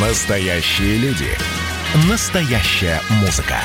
[0.00, 1.26] Настоящие люди.
[2.08, 3.56] Настоящая музыка.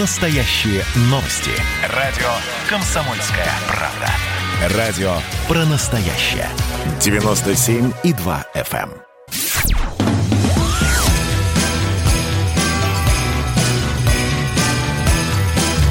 [0.00, 1.52] Настоящие новости.
[1.94, 2.26] Радио
[2.68, 4.76] «Комсомольская правда».
[4.76, 5.12] Радио
[5.46, 6.48] про настоящее.
[6.98, 8.90] 97,2 FM.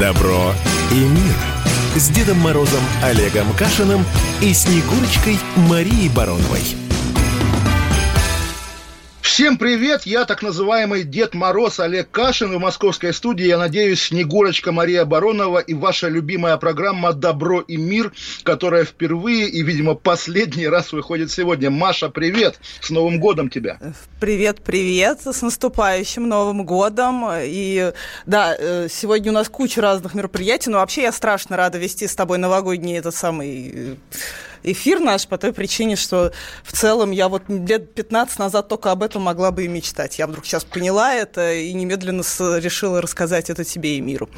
[0.02, 0.54] Добро
[0.92, 1.36] и мир.
[1.96, 4.04] С Дедом Морозом Олегом Кашиным
[4.42, 6.87] и Снегурочкой Марией Бароновой.
[9.38, 14.72] Всем привет, я так называемый Дед Мороз Олег Кашин в московской студии, я надеюсь, Снегурочка
[14.72, 20.92] Мария Баронова и ваша любимая программа «Добро и мир», которая впервые и, видимо, последний раз
[20.92, 21.70] выходит сегодня.
[21.70, 23.78] Маша, привет, с Новым годом тебя!
[24.20, 27.24] Привет, привет, с наступающим Новым годом.
[27.32, 27.94] И
[28.26, 32.16] да, э, сегодня у нас куча разных мероприятий, но вообще я страшно рада вести с
[32.16, 33.96] тобой новогодний этот самый э,
[34.72, 36.32] эфир наш по той причине, что
[36.64, 40.20] в целом я вот лет 15 назад только об этом могла бы и мечтать.
[40.20, 42.24] Я вдруг сейчас поняла это и немедленно
[42.60, 44.30] решила рассказать это тебе и миру.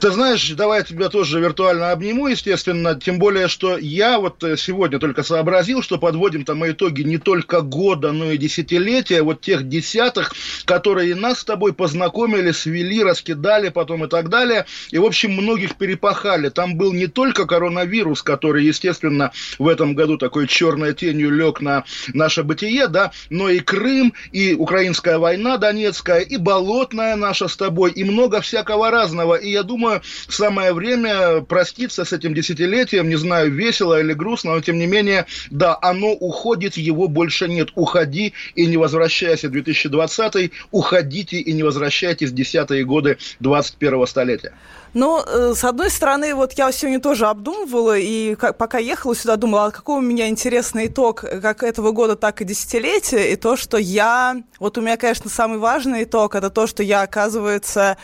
[0.00, 4.56] Ты знаешь, давай я тебя тоже виртуально обниму, естественно, тем более, что я вот э,
[4.56, 9.68] сегодня только сообразил, что подводим там итоги не только года, но и десятилетия, вот тех
[9.68, 10.32] десятых,
[10.64, 15.76] которые нас с тобой познакомили, свели, раскидали потом и так далее, и, в общем, многих
[15.76, 16.48] перепахали.
[16.48, 21.84] Там был не только коронавирус, который, естественно, в этом году такой черной тенью лег на
[22.14, 27.90] наше бытие, да, но и Крым, и украинская война Донецкая, и болотная наша с тобой,
[27.92, 33.08] и много всякого разного, и я думаю, думаю, самое время проститься с этим десятилетием.
[33.08, 37.70] Не знаю, весело или грустно, но тем не менее, да, оно уходит, его больше нет.
[37.74, 39.48] Уходи и не возвращайся.
[39.48, 44.52] 2020 уходите и не возвращайтесь десятые годы 21 столетия.
[44.94, 49.66] Но, э, с одной стороны, вот я сегодня тоже обдумывала, и пока ехала сюда, думала,
[49.66, 53.78] а какой у меня интересный итог как этого года, так и десятилетия, и то, что
[53.78, 54.42] я...
[54.58, 57.96] Вот у меня, конечно, самый важный итог, это то, что я, оказывается,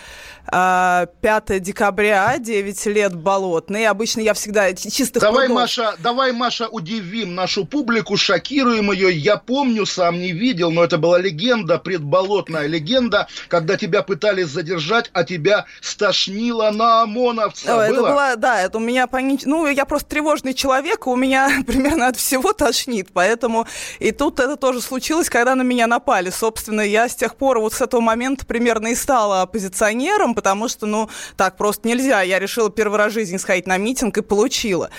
[0.51, 3.87] 5 а, декабря, 9 лет болотный.
[3.87, 5.21] Обычно я всегда чисто...
[5.21, 5.63] Давай, прудов...
[5.63, 9.15] Маша, давай, Маша, удивим нашу публику, шокируем ее.
[9.15, 15.11] Я помню, сам не видел, но это была легенда, предболотная легенда, когда тебя пытались задержать,
[15.13, 17.77] а тебя стошнило на ОМОНовца.
[17.77, 18.37] О, это было?
[18.37, 19.43] да, это у меня панич...
[19.45, 23.67] Ну, я просто тревожный человек, у меня примерно от всего тошнит, поэтому
[23.99, 26.31] и тут это тоже случилось, когда на меня напали.
[26.31, 30.87] Собственно, я с тех пор вот с этого момента примерно и стала оппозиционером, потому что,
[30.87, 32.23] ну, так просто нельзя.
[32.23, 34.91] Я решила первый раз в жизни сходить на митинг и получила.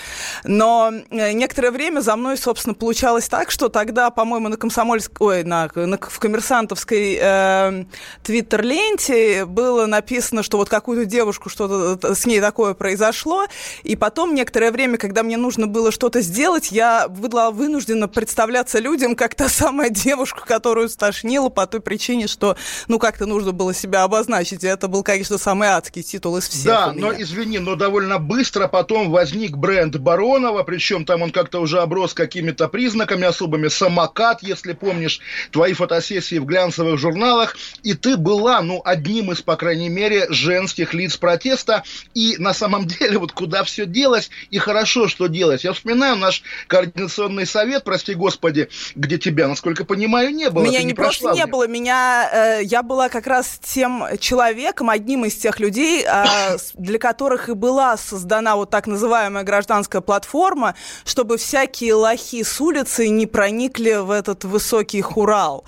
[0.44, 5.44] Но э, некоторое время за мной, собственно, получалось так, что тогда, по-моему, на комсомольской, ой,
[5.44, 7.84] на, на, в коммерсантовской э,
[8.22, 13.46] твиттер-ленте было написано, что вот какую-то девушку что что-то с ней такое произошло.
[13.82, 19.14] И потом некоторое время, когда мне нужно было что-то сделать, я была вынуждена представляться людям
[19.14, 22.56] как та самая девушка, которую стошнила по той причине, что,
[22.88, 24.64] ну, как-то нужно было себя обозначить.
[24.64, 26.64] И это был, конечно, самый адский титул из всех.
[26.64, 31.80] Да, но извини, но довольно быстро потом возник бренд Баронова, причем там он как-то уже
[31.80, 33.68] оброс какими-то признаками особыми.
[33.68, 35.20] Самокат, если помнишь,
[35.52, 37.56] твои фотосессии в глянцевых журналах.
[37.82, 41.84] И ты была, ну, одним из, по крайней мере, женских лиц протеста протеста,
[42.14, 45.64] и на самом деле вот куда все делось, и хорошо, что делось.
[45.64, 50.64] Я вспоминаю наш координационный совет, прости господи, где тебя, насколько понимаю, не было.
[50.64, 55.24] Меня не, не просто не было, меня, э, я была как раз тем человеком, одним
[55.24, 61.36] из тех людей, э, для которых и была создана вот так называемая гражданская платформа, чтобы
[61.36, 65.64] всякие лохи с улицы не проникли в этот высокий хурал.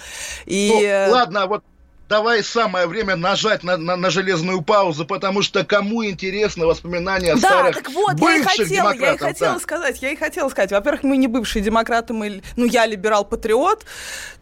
[0.46, 0.70] И...
[0.72, 1.64] Ну, э, ладно, вот
[2.12, 7.48] давай самое время нажать на, на, на железную паузу, потому что кому интересно воспоминания да,
[7.48, 9.60] старых так вот, бывших я и хотела, я и хотела да.
[9.60, 10.72] сказать, я и хотела сказать.
[10.72, 13.86] Во-первых, мы не бывшие демократы, мы, ну, я либерал-патриот,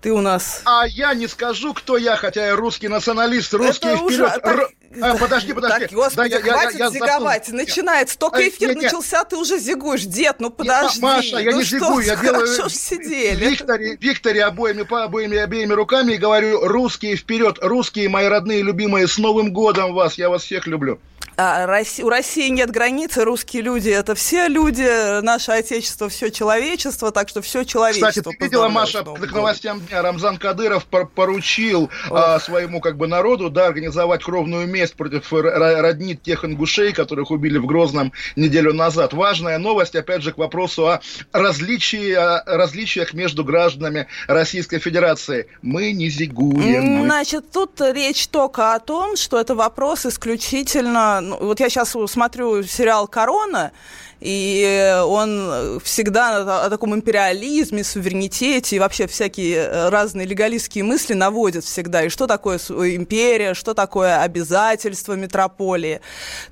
[0.00, 0.62] ты у нас...
[0.64, 4.02] А я не скажу, кто я, хотя я русский националист, русский вперед.
[4.02, 4.70] Уже, так...
[5.00, 5.86] А, подожди, подожди.
[5.86, 7.48] Так, господи, да, хватит я, я, зиговать.
[7.48, 8.18] Я Начинается.
[8.18, 10.02] Только эфир нет, начался, ты уже зигуешь.
[10.02, 11.00] Дед, ну подожди.
[11.00, 12.46] Маша, я ну не зигую, я делаю...
[12.70, 13.50] Сидели.
[13.50, 19.06] Викторе, Викторе обоими, по обоими, обеими руками и говорю, русские вперед, русские, мои родные, любимые,
[19.06, 20.98] с Новым годом вас, я вас всех люблю.
[21.42, 21.66] А,
[22.02, 27.40] у России нет границы, русские люди– это все люди, наше отечество– все человечество, так что
[27.40, 28.10] все человечество.
[28.10, 33.48] Кстати, ты видела, Маша, к новостям дня Рамзан Кадыров поручил а, своему как бы народу
[33.48, 39.14] да, организовать кровную месть против родни тех ингушей, которых убили в Грозном неделю назад.
[39.14, 41.00] Важная новость, опять же, к вопросу о
[41.32, 45.46] различии, о различиях между гражданами Российской Федерации.
[45.62, 47.04] Мы не зигуем.
[47.04, 52.62] Значит, тут речь только о том, что это вопрос исключительно ну, вот я сейчас смотрю
[52.62, 53.72] сериал «Корона»,
[54.20, 62.04] и он всегда о таком империализме, суверенитете и вообще всякие разные легалистские мысли наводит всегда.
[62.04, 66.00] И что такое империя, что такое обязательства метрополии.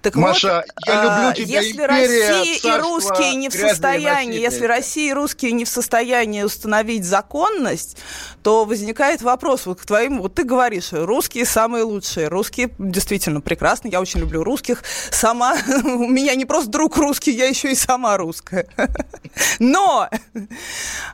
[0.02, 4.64] Так Маша, вот, я люблю тебя, если империя, Россия и русские не в состоянии, если
[4.64, 7.96] Россия и русские не в состоянии установить законность,
[8.42, 13.88] то возникает вопрос вот к твоим, вот ты говоришь, русские самые лучшие, русские действительно прекрасны,
[13.88, 18.16] я очень люблю русских, сама, у меня не просто друг русский, я еще и сама
[18.16, 18.66] русская.
[19.58, 20.08] Но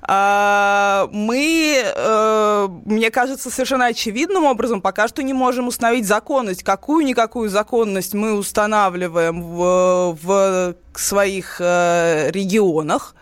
[0.03, 6.63] а, мы, а, мне кажется, совершенно очевидным образом пока что не можем установить законность.
[6.63, 13.15] Какую-никакую законность мы устанавливаем в, в своих э, регионах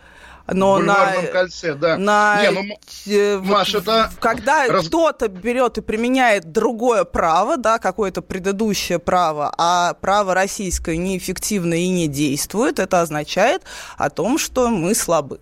[0.52, 1.96] но на, кольце, да.
[1.96, 4.10] На, Не, ну, Маш, вот, это...
[4.20, 4.86] Когда раз...
[4.86, 11.88] кто-то берет и применяет другое право, да, какое-то предыдущее право, а право российское неэффективно и
[11.88, 13.62] не действует, это означает
[13.96, 15.40] о том, что мы слабы.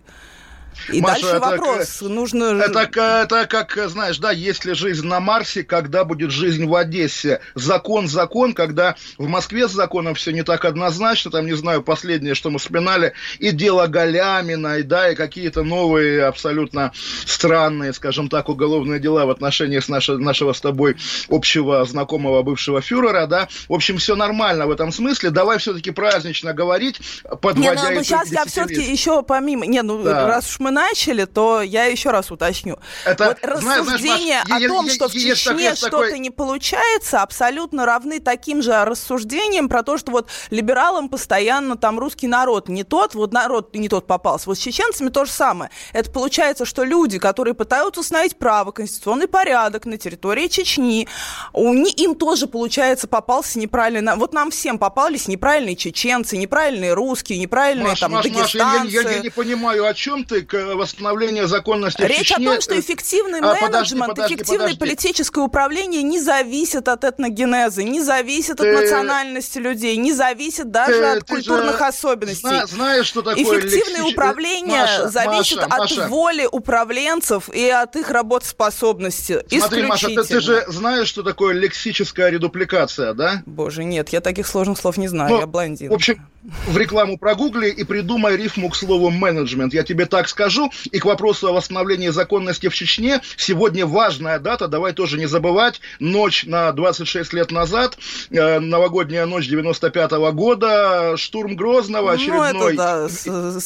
[0.92, 1.98] И Маша, дальше это вопрос.
[1.98, 2.44] Как, Нужно...
[2.44, 7.40] это, это как, знаешь, да, есть ли жизнь на Марсе, когда будет жизнь в Одессе.
[7.54, 12.34] Закон, закон, когда в Москве с законом все не так однозначно, там, не знаю, последнее,
[12.34, 16.92] что мы вспоминали, и дело Галямина, и, да, и какие-то новые, абсолютно
[17.26, 20.96] странные, скажем так, уголовные дела в отношении с наше, нашего с тобой
[21.28, 23.48] общего знакомого бывшего фюрера, да.
[23.68, 25.30] В общем, все нормально в этом смысле.
[25.30, 27.00] Давай все-таки празднично говорить,
[27.40, 29.66] подводя Не, ну, ну сейчас я все-таки еще помимо...
[29.66, 30.26] Не, ну, да.
[30.26, 32.78] раз уж мы начали, то я еще раз уточню.
[33.04, 36.18] Это, вот рассуждения знаешь, Маш, о том, я, что в Чечне что-то такой...
[36.18, 42.26] не получается, абсолютно равны таким же рассуждениям про то, что вот либералам постоянно там русский
[42.26, 44.48] народ не тот, вот народ не тот попался.
[44.48, 45.70] Вот с чеченцами то же самое.
[45.92, 51.08] Это получается, что люди, которые пытаются установить право, конституционный порядок на территории Чечни,
[51.52, 54.14] у них, им тоже, получается, попался неправильный...
[54.16, 58.84] Вот нам всем попались неправильные чеченцы, неправильные русские, неправильные Маш, там Маш, дагестанцы.
[58.84, 62.48] Маш, я, я, я не понимаю, о чем ты, восстановления законности Речь Чечне...
[62.48, 64.78] о том, что эффективный а, менеджмент, подожди, эффективное подожди.
[64.78, 68.68] политическое управление не зависит от этногенеза, не зависит ты...
[68.68, 72.48] от национальности людей, не зависит даже ты, от ты культурных же особенностей.
[72.48, 74.12] Зна- знаешь, что такое Эффективное лексич...
[74.12, 76.08] управление Маша, зависит Маша, от Маша.
[76.08, 79.44] воли управленцев и от их работоспособности.
[79.48, 83.42] Смотри, Маша, ты, ты же знаешь, что такое лексическая редупликация, да?
[83.46, 85.90] Боже, нет, я таких сложных слов не знаю, ну, я блондин.
[85.90, 89.74] В общем, в рекламу прогугли и придумай рифму к слову менеджмент.
[89.74, 90.70] Я тебе так скажу.
[90.90, 93.20] И к вопросу о восстановлении законности в Чечне.
[93.36, 95.80] Сегодня важная дата, давай тоже не забывать.
[95.98, 97.98] Ночь на 26 лет назад,
[98.30, 103.08] э, новогодняя ночь 95 -го года, штурм Грозного, очередной, ну, да,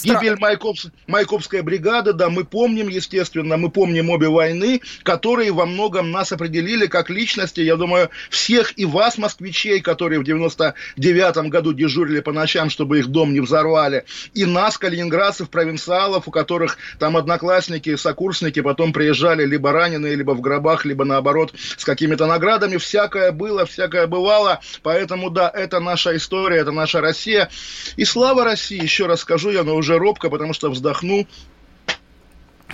[0.02, 2.12] гибель Майкопс, Майкопской бригады.
[2.12, 7.60] Да, мы помним, естественно, мы помним обе войны, которые во многом нас определили как личности.
[7.60, 12.98] Я думаю, всех и вас, москвичей, которые в 99 году дежурили по ночам властям, чтобы
[12.98, 19.44] их дом не взорвали, и нас, калининградцев, провинциалов, у которых там одноклассники, сокурсники потом приезжали
[19.46, 22.76] либо раненые, либо в гробах, либо наоборот с какими-то наградами.
[22.76, 24.60] Всякое было, всякое бывало.
[24.82, 27.48] Поэтому, да, это наша история, это наша Россия.
[27.96, 31.26] И слава России, еще раз скажу я, но уже робко, потому что вздохну,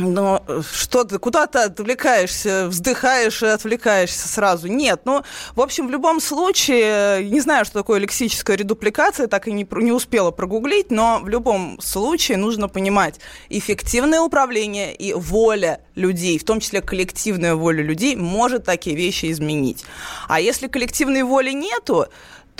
[0.00, 0.42] но
[0.72, 4.66] что ты, куда ты отвлекаешься, вздыхаешь и отвлекаешься сразу?
[4.68, 5.22] Нет, ну,
[5.54, 9.92] в общем, в любом случае, не знаю, что такое лексическая редупликация, так и не, не
[9.92, 16.60] успела прогуглить, но в любом случае нужно понимать, эффективное управление и воля людей, в том
[16.60, 19.84] числе коллективная воля людей, может такие вещи изменить.
[20.28, 22.06] А если коллективной воли нету,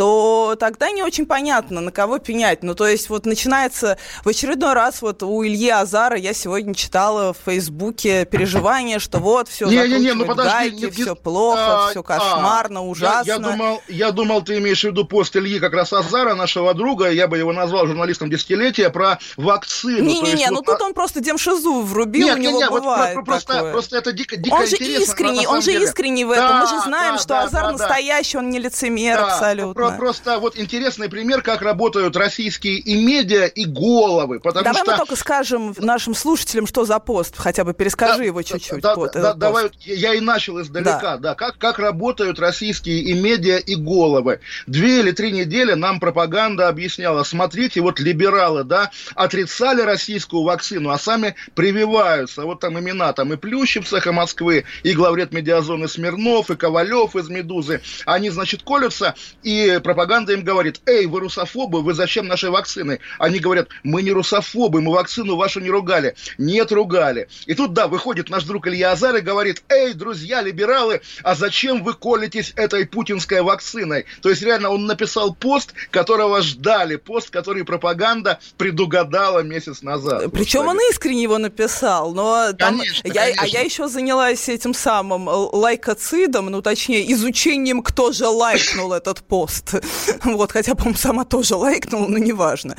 [0.00, 2.62] то тогда не очень понятно, на кого пенять.
[2.62, 7.34] Ну, то есть вот начинается в очередной раз вот у Ильи Азара я сегодня читала
[7.34, 11.88] в Фейсбуке переживание, что вот все не, не, не, ну, подожди, гайки, не, все плохо,
[11.88, 13.28] а, все кошмарно, а, ужасно.
[13.28, 16.72] Я, я, думал, я думал, ты имеешь в виду пост Ильи как раз Азара, нашего
[16.72, 20.08] друга, я бы его назвал журналистом десятилетия, про вакцину.
[20.08, 23.52] Не-не-не, ну вот, тут он просто демшизу врубил, нет, у него не, бывает вот, просто,
[23.52, 23.72] такое.
[23.72, 26.48] просто это дико, дико Он же искренний, он же искренний в этом.
[26.48, 29.89] Да, Мы же знаем, да, что да, Азар да, настоящий, он не лицемер да, абсолютно.
[29.96, 34.40] Про, просто вот интересный пример, как работают российские и медиа, и головы.
[34.40, 34.90] Потому давай что...
[34.90, 38.80] мы только скажем нашим слушателям, что за пост, хотя бы перескажи да, его чуть-чуть.
[38.80, 43.14] Да, да, да, давай, я и начал издалека, да, да как, как работают российские и
[43.14, 44.40] медиа, и головы.
[44.66, 50.98] Две или три недели нам пропаганда объясняла, смотрите, вот либералы, да, отрицали российскую вакцину, а
[50.98, 52.42] сами прививаются.
[52.42, 57.28] Вот там имена, там и Плющевцах, и Москвы, и главред медиазоны Смирнов, и Ковалев из
[57.28, 57.80] «Медузы».
[58.06, 63.00] Они, значит, колются, и И пропаганда им говорит, эй, вы русофобы, вы зачем наши вакцины?
[63.18, 66.14] Они говорят, мы не русофобы, мы вакцину вашу не ругали.
[66.38, 67.28] Нет, ругали.
[67.46, 71.82] И тут, да, выходит наш друг Илья Азар и говорит, эй, друзья, либералы, а зачем
[71.82, 74.06] вы колитесь этой путинской вакциной?
[74.22, 80.30] То есть, реально, он написал пост, которого ждали, пост, который пропаганда предугадала месяц назад.
[80.32, 83.42] Причем он искренне его написал, но там конечно, я, конечно.
[83.42, 89.59] а я еще занялась этим самым лайкоцидом, ну, точнее, изучением, кто же лайкнул этот пост.
[90.24, 92.76] Вот, хотя, по-моему, сама тоже лайкнула, но неважно.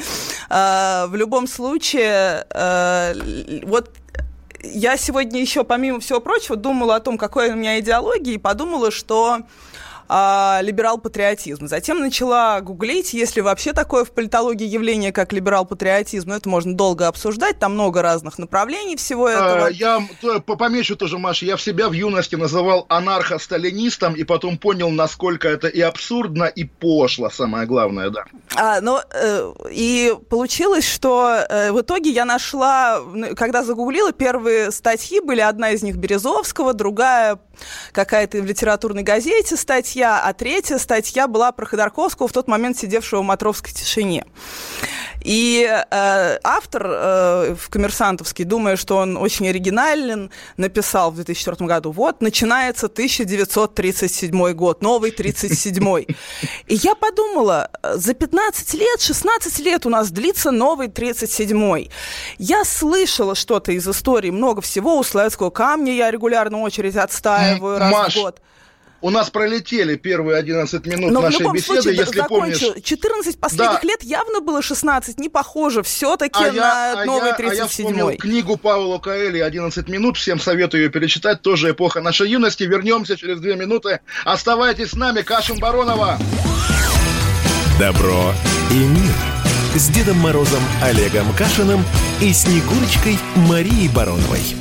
[0.50, 3.14] А, в любом случае, а,
[3.64, 3.92] вот
[4.64, 8.92] я сегодня еще, помимо всего прочего, думала о том, какой у меня идеология, и подумала,
[8.92, 9.42] что
[10.14, 11.68] а, либерал-патриотизм.
[11.68, 16.28] Затем начала гуглить, есть ли вообще такое в политологии явление, как либерал-патриотизм.
[16.28, 19.66] Ну, это можно долго обсуждать, там много разных направлений всего а, этого.
[19.68, 20.02] А, я
[20.46, 25.70] помечу тоже, Маша, я в себя в юности называл анархо-сталинистом, и потом понял, насколько это
[25.70, 28.26] и абсурдно, и пошло, самое главное, да.
[28.58, 33.00] А, ну, э, и получилось, что э, в итоге я нашла,
[33.38, 37.40] когда загуглила, первые статьи были, одна из них Березовского, другая
[37.94, 43.22] какая-то в литературной газете статья, а третья статья была про Ходорковского, в тот момент сидевшего
[43.22, 44.26] в Матровской тишине.
[45.24, 51.92] И э, автор э, в «Коммерсантовский», думая, что он очень оригинален, написал в 2004 году,
[51.92, 56.08] вот, начинается 1937 год, новый 37-й.
[56.68, 61.92] И я подумала, за 15 лет, 16 лет у нас длится новый 37-й.
[62.40, 67.92] Я слышала что-то из истории, много всего, у Славянского камня я регулярно очередь отстаиваю раз
[67.92, 68.42] Маш, в год.
[69.02, 72.60] У нас пролетели первые 11 минут Но нашей в любом беседы, случае, если закончу.
[72.60, 72.84] помнишь.
[72.84, 73.88] 14 последних да.
[73.88, 77.50] лет явно было 16, не похоже все-таки а на я, новый 37-й.
[77.50, 82.30] А я вспомнил книгу Паула Каэли «11 минут», всем советую ее перечитать, тоже эпоха нашей
[82.30, 82.64] юности.
[82.64, 84.02] Вернемся через две минуты.
[84.24, 86.20] Оставайтесь с нами, Кашин Баронова.
[87.80, 88.34] Добро
[88.70, 89.16] и мир
[89.76, 91.84] с Дедом Морозом Олегом Кашиным
[92.22, 93.18] и Снегурочкой
[93.48, 94.61] Марией Бароновой.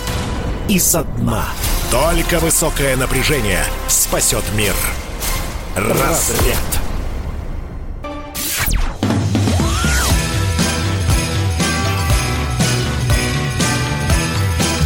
[0.67, 1.45] и со дна.
[1.91, 4.73] Только высокое напряжение спасет мир.
[5.75, 6.57] Разряд.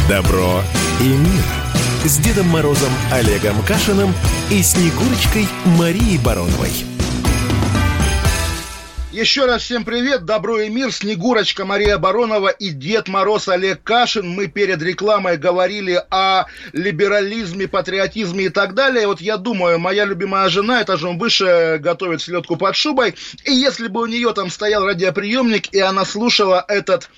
[0.08, 0.62] Добро
[1.00, 1.44] и мир.
[2.04, 4.14] С Дедом Морозом Олегом Кашиным
[4.50, 6.95] и Снегурочкой Марией Бароновой.
[9.16, 14.28] Еще раз всем привет, добро и мир, Снегурочка Мария Баронова и Дед Мороз Олег Кашин.
[14.28, 16.44] Мы перед рекламой говорили о
[16.74, 19.06] либерализме, патриотизме и так далее.
[19.06, 23.14] Вот я думаю, моя любимая жена этажом выше готовит селедку под шубой.
[23.46, 27.08] И если бы у нее там стоял радиоприемник, и она слушала этот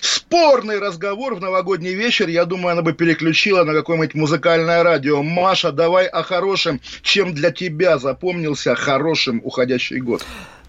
[0.00, 5.22] спорный разговор в новогодний вечер, я думаю, она бы переключила на какое-нибудь музыкальное радио.
[5.22, 6.80] Маша, давай о хорошем.
[7.02, 10.24] Чем для тебя запомнился хорошим уходящий год?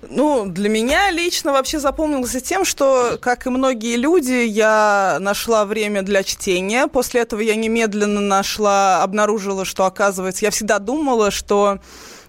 [0.10, 6.03] Ну, для меня лично вообще запомнился тем, что, как и многие люди, я нашла время
[6.03, 6.88] для чтения.
[6.88, 11.79] После этого я немедленно нашла, обнаружила, что, оказывается, я всегда думала, что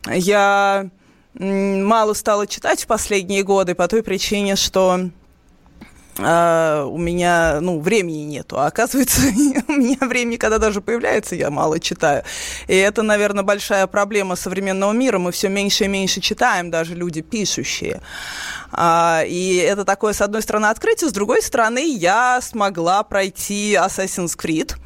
[0.09, 0.89] я
[1.35, 5.11] мало стала читать в последние годы по той причине, что
[6.19, 8.59] а, у меня, ну, времени нету.
[8.59, 9.21] А оказывается,
[9.69, 12.25] у меня времени, когда даже появляется, я мало читаю.
[12.69, 15.19] И это, наверное, большая проблема современного мира.
[15.19, 18.01] Мы все меньше и меньше читаем, даже люди пишущие.
[18.73, 24.37] А, и это такое, с одной стороны, открытие, с другой стороны, я смогла пройти Assassin's
[24.37, 24.75] Creed–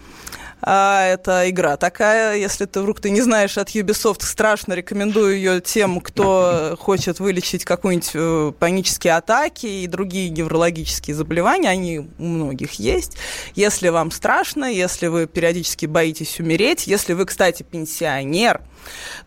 [0.62, 5.61] а, это игра такая, если ты вдруг ты не знаешь от Ubisoft, страшно рекомендую ее
[5.61, 12.75] тем, кто хочет вылечить какую-нибудь э, панические атаки и другие неврологические заболевания, они у многих
[12.75, 13.17] есть.
[13.55, 18.61] Если вам страшно, если вы периодически боитесь умереть, если вы, кстати, пенсионер,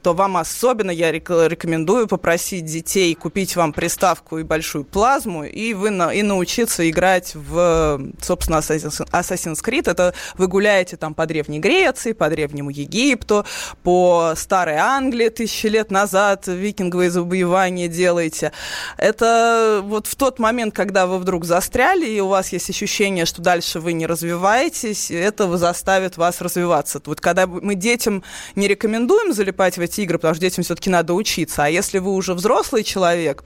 [0.01, 5.89] то вам особенно я рекомендую попросить детей купить вам приставку и большую плазму, и вы
[5.89, 9.89] на, и научиться играть в, собственно, Assassin's Creed.
[9.89, 13.45] Это вы гуляете там по по Древней Греции, по Древнему Египту,
[13.81, 18.51] по Старой Англии тысячи лет назад викинговые завоевания делаете.
[18.97, 23.41] Это вот в тот момент, когда вы вдруг застряли, и у вас есть ощущение, что
[23.41, 27.01] дальше вы не развиваетесь, это заставит вас развиваться.
[27.05, 28.21] Вот когда мы детям
[28.55, 32.11] не рекомендуем залипать в эти игры, потому что детям все-таки надо учиться, а если вы
[32.11, 33.45] уже взрослый человек,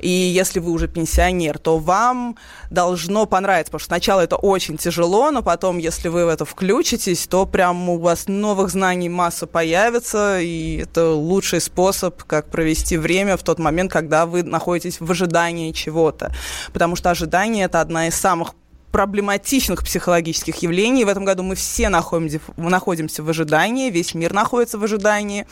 [0.00, 2.36] и если вы уже пенсионер, то вам
[2.72, 7.03] должно понравиться, потому что сначала это очень тяжело, но потом, если вы в это включитесь,
[7.28, 13.36] то прям у вас новых знаний масса появится, и это лучший способ, как провести время
[13.36, 16.34] в тот момент, когда вы находитесь в ожидании чего-то.
[16.72, 18.54] Потому что ожидание– это одна из самых
[18.92, 21.04] проблематичных психологических явлений.
[21.04, 25.46] В этом году мы все находимся, находимся в ожидании, весь мир находится в ожидании.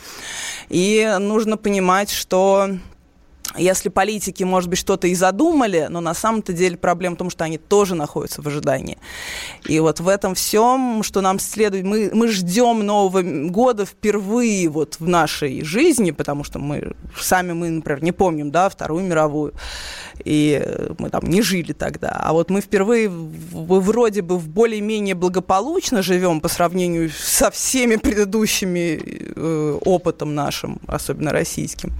[0.69, 2.69] И нужно понимать, что
[3.57, 7.43] если политики, может быть, что-то и задумали, но на самом-то деле проблема в том, что
[7.43, 8.97] они тоже находятся в ожидании.
[9.65, 14.95] И вот в этом всем, что нам следует, мы, мы ждем Нового года впервые вот
[14.99, 19.53] в нашей жизни, потому что мы сами, мы, например, не помним, да, Вторую мировую,
[20.25, 20.61] и
[20.97, 22.09] мы там не жили тогда.
[22.09, 27.97] А вот мы впервые в, вроде бы в более-менее благополучно живем по сравнению со всеми
[27.97, 29.01] предыдущими
[29.35, 31.93] э, опытом нашим, особенно российским.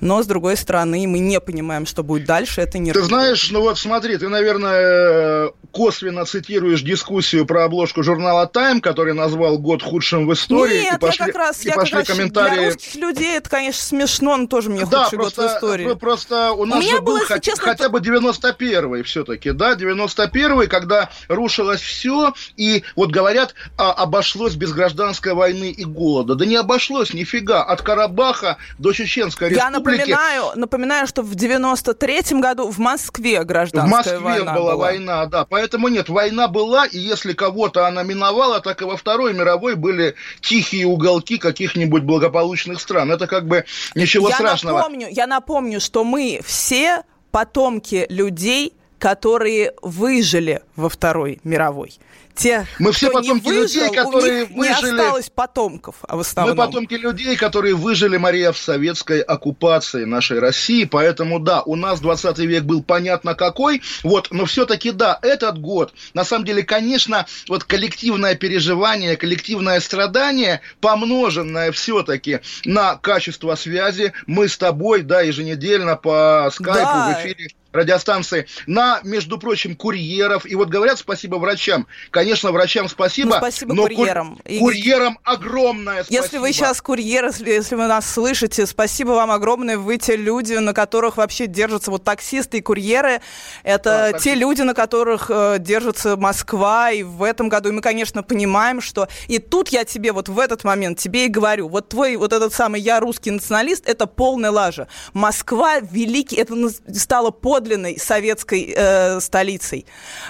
[0.00, 2.92] Но, с другой стороны, стороны, мы не понимаем, что будет дальше, это не...
[2.92, 9.12] Ты знаешь, ну вот смотри, ты, наверное, косвенно цитируешь дискуссию про обложку журнала Time, который
[9.12, 10.82] назвал год худшим в истории.
[10.82, 12.54] Нет, и пошли, я как раз, и я пошли как раз комментарии...
[12.54, 15.94] для русских людей это, конечно, смешно, но тоже мне да, худший просто, год в истории.
[15.94, 21.10] просто у нас у же был хотя, честно, хотя бы 91-й все-таки, да, 91-й, когда
[21.28, 26.36] рушилось все, и вот говорят, а, обошлось без гражданской войны и голода.
[26.36, 29.64] Да не обошлось нифига, от Карабаха до Чеченской республики.
[29.64, 34.72] Я напоминаю, напоминаю, что в 93-м году в Москве гражданская война В Москве война была,
[34.72, 35.44] была война, да.
[35.44, 40.14] Поэтому нет, война была, и если кого-то она миновала, так и во Второй мировой были
[40.40, 43.12] тихие уголки каких-нибудь благополучных стран.
[43.12, 44.78] Это как бы ничего я страшного.
[44.78, 51.98] Напомню, я напомню, что мы все потомки людей, которые выжили во Второй мировой
[52.34, 54.90] те, мы все потомки выжил, людей, которые у них выжили.
[54.90, 56.56] Не осталось потомков, а в основном.
[56.56, 60.84] Мы потомки людей, которые выжили, Мария, в советской оккупации нашей России.
[60.84, 63.82] Поэтому, да, у нас 20 век был понятно какой.
[64.02, 70.60] Вот, но все-таки, да, этот год, на самом деле, конечно, вот коллективное переживание, коллективное страдание,
[70.80, 77.18] помноженное все-таки на качество связи, мы с тобой, да, еженедельно по скайпу да.
[77.20, 80.46] в эфире радиостанции, на, между прочим, курьеров.
[80.46, 81.86] И вот говорят спасибо врачам.
[82.10, 83.30] Конечно, врачам спасибо.
[83.30, 84.36] Ну, спасибо но курьерам.
[84.36, 86.22] Кур- курьерам огромное спасибо.
[86.22, 89.76] Если вы сейчас курьер, если вы нас слышите, спасибо вам огромное.
[89.76, 93.20] Вы те люди, на которых вообще держатся вот таксисты и курьеры.
[93.64, 96.92] Это да, те люди, на которых э, держится Москва.
[96.92, 99.08] И в этом году и мы, конечно, понимаем, что...
[99.26, 102.54] И тут я тебе вот в этот момент тебе и говорю, вот твой вот этот
[102.54, 104.86] самый «я русский националист»— это полная лажа.
[105.12, 106.54] Москва великий, это
[106.94, 109.86] стало под подлинной советской э, столицей.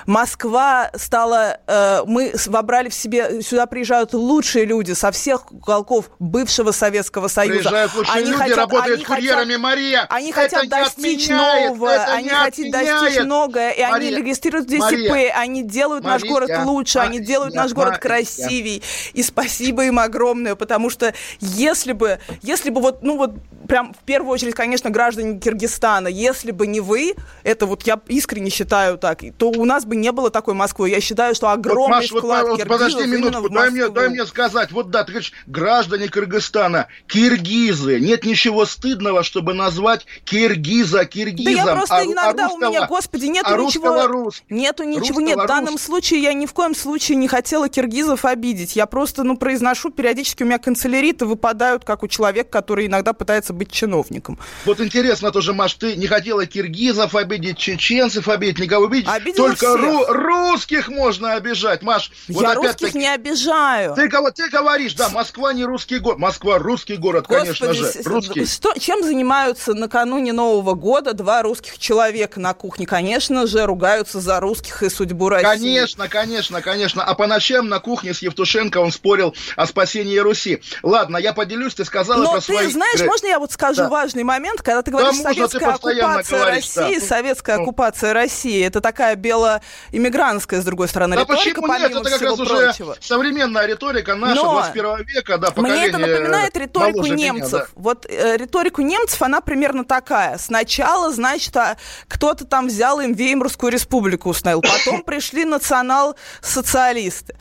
[0.07, 1.59] Москва стала...
[1.67, 3.43] Э, мы вобрали в себе...
[3.43, 7.59] Сюда приезжают лучшие люди со всех уголков бывшего Советского Союза.
[7.59, 10.07] Приезжают лучшие они люди, хотят, работают они курьерами, хотят, Мария.
[10.11, 14.81] Они это хотят достичь отменяет, нового, они хотят достичь многое, и Мария, они регистрируют здесь
[14.81, 18.83] Мария, ИП, они делают Мария, наш город лучше, Мария, они делают наш город красивей.
[19.13, 23.33] И спасибо им огромное, потому что если бы, если бы вот, ну вот
[23.67, 28.51] прям в первую очередь, конечно, граждане Киргизстана, если бы не вы, это вот я искренне
[28.51, 30.91] считаю так, то у нас бы не было такой Москвы.
[30.91, 34.73] Я считаю, что огромный вот, Маш, вклад вот, Подожди минутку, дай мне, дай мне сказать.
[34.73, 38.01] Вот да, ты говоришь, граждане Кыргызстана, киргизы.
[38.01, 41.55] Нет ничего стыдного, чтобы назвать киргиза киргизом.
[41.55, 44.07] Да я просто а, иногда а русского, у меня, господи, нету а ничего.
[44.07, 44.43] Рус...
[44.49, 45.39] Нету ничего, нет.
[45.39, 48.77] В данном случае я ни в коем случае не хотела киргизов обидеть.
[48.77, 53.53] Я просто, ну, произношу, периодически у меня канцеляриты выпадают, как у человека, который иногда пытается
[53.53, 54.39] быть чиновником.
[54.65, 59.09] Вот интересно тоже, Маш, ты не хотела киргизов обидеть, чеченцев обидеть, никого обидеть.
[59.09, 62.11] Обидела Только ру- русских можно обижать, Маш.
[62.29, 63.95] Вот Я русских не обижаю.
[63.95, 66.19] Ты, кого, ты говоришь, да, Москва не русский город.
[66.19, 68.03] Москва русский город, Господи, конечно же.
[68.05, 68.47] Русский.
[68.47, 72.87] Что, чем занимаются накануне Нового года два русских человека на кухне?
[72.87, 75.45] Конечно же, ругаются за русских и судьбу России.
[75.45, 77.05] Конечно, конечно, конечно.
[77.05, 80.63] А по ночам на кухне с Евтушенко он спорил о спасении Руси.
[80.83, 82.71] Ладно, я поделюсь, ты сказала Но про ты свои...
[82.71, 83.89] знаешь, можно я вот скажу да.
[83.89, 88.65] важный момент, когда ты говоришь, да, советская оккупация говорить, России, да, советская оккупация России.
[88.65, 91.91] Это такая белоиммигрантская, с другой стороны, да риторика, почему нет?
[91.91, 92.91] Это как раз прочего.
[92.93, 97.53] уже современная риторика наша, Но 21 века, да, Мне это напоминает риторику немцев.
[97.53, 97.67] Меня, да.
[97.75, 100.39] Вот э, риторику немцев, она примерно такая.
[100.39, 101.77] Сначала, значит, а,
[102.09, 104.63] кто-то там взял им Веймарскую республику установил.
[104.63, 107.37] Потом пришли национал-социалисты,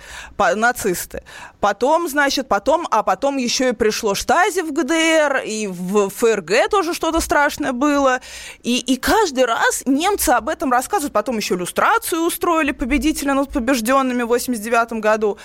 [0.55, 1.23] нацисты.
[1.63, 6.93] Потом, значит, потом, а потом еще и пришло штази в ГДР, и в ФРГ тоже
[6.93, 8.19] что-то страшное было.
[8.63, 11.13] И, и каждый раз немцы об этом рассказывают.
[11.13, 15.37] Потом еще иллюстрацию устроили победителя над побежденными в 89 году.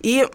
[0.00, 0.26] И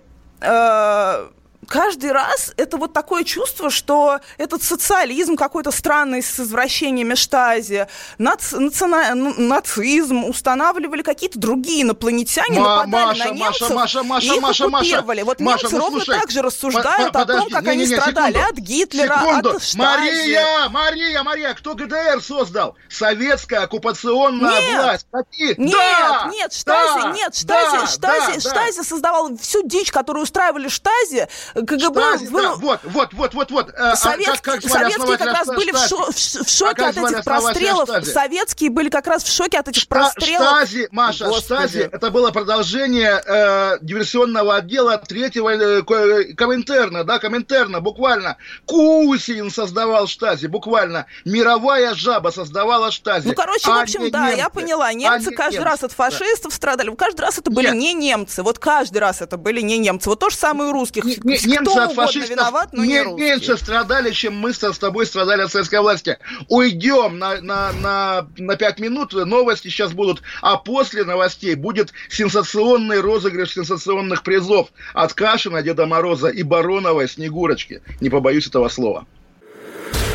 [0.41, 1.27] э,
[1.71, 8.51] каждый раз это вот такое чувство, что этот социализм какой-то странный с извращениями штази, нац,
[8.51, 14.41] наци, нацизм устанавливали какие-то другие инопланетяне, Ма- нападали Маша, на немцев Маша, Маша, и их
[14.41, 15.21] Маша, оккупировали.
[15.21, 17.89] Вот Маша, немцы ну, ровно слушай, так же рассуждают о том, как не, они не,
[17.89, 19.49] не, страдали секунду, от Гитлера, секунду.
[19.51, 19.77] от штази.
[19.77, 22.75] Мария, Мария, Мария, кто ГДР создал?
[22.89, 25.07] Советская оккупационная нет, власть.
[25.09, 25.55] Какие?
[25.57, 28.83] Нет, да, нет, штази, да, нет, штази, да, штази, да, штази да.
[28.83, 31.29] создавал всю дичь, которую устраивали штази.
[31.65, 32.41] КГБ штази, был...
[32.41, 33.73] да, вот, вот, вот, вот, вот.
[33.95, 34.27] Совет...
[34.27, 36.11] а как, как советские как раз были в, шо...
[36.11, 37.89] в шоке а от этих прострелов.
[38.05, 39.95] Советские были как раз в шоке от этих Шта...
[39.95, 40.47] прострелов.
[40.47, 41.45] Штази, Маша, Господи.
[41.45, 48.37] Штази, это было продолжение э, диверсионного отдела третьего э, Коминтерна, да, Коминтерна, буквально.
[48.65, 51.05] Кусин создавал Штази, буквально.
[51.25, 53.27] Мировая жаба создавала Штази.
[53.27, 54.37] Ну, короче, а в общем, да, немцы.
[54.37, 54.93] я поняла.
[54.93, 55.69] Немцы а каждый немцы.
[55.69, 56.55] раз от фашистов да.
[56.55, 56.93] страдали.
[56.95, 57.75] Каждый раз это были Нет.
[57.75, 58.43] не немцы.
[58.43, 60.09] Вот каждый раз это были не немцы.
[60.09, 61.03] Вот то же самое у русских.
[61.03, 65.05] Не, не, немцы от фашистов виноват, но не, не меньше страдали, чем мы с тобой
[65.05, 66.17] страдали от советской власти.
[66.47, 72.99] Уйдем на, на, на, на 5 минут, новости сейчас будут, а после новостей будет сенсационный
[73.01, 77.81] розыгрыш сенсационных призов от Кашина, Деда Мороза и Баронова Снегурочки.
[77.99, 79.05] Не побоюсь этого слова.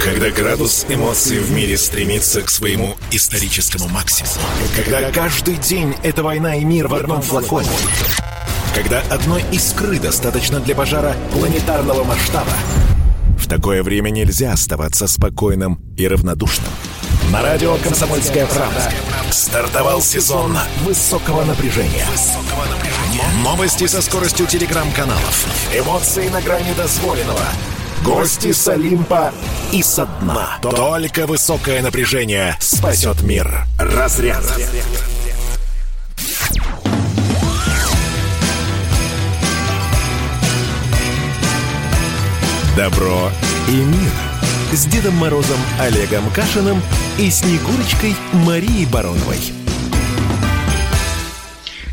[0.03, 4.35] Когда градус эмоций в мире стремится к своему историческому максимуму.
[4.77, 7.69] Когда каждый день это война и мир в одном флаконе.
[8.77, 12.53] Когда одной искры достаточно для пожара планетарного масштаба.
[13.39, 16.69] В такое время нельзя оставаться спокойным и равнодушным.
[17.33, 18.93] На радио «Комсомольская правда»
[19.31, 22.07] стартовал сезон высокого напряжения.
[23.43, 25.47] Новости со скоростью телеграм-каналов.
[25.75, 27.47] Эмоции на грани дозволенного.
[28.05, 29.33] Гости с Олимпа
[29.73, 30.59] и со дна.
[30.61, 33.65] Только высокое напряжение спасет мир.
[33.79, 34.45] Разряд.
[42.77, 43.31] Добро
[43.69, 44.13] и мир.
[44.71, 46.83] С Дедом Морозом Олегом Кашиным
[47.19, 49.56] и Снегурочкой Марией Бароновой.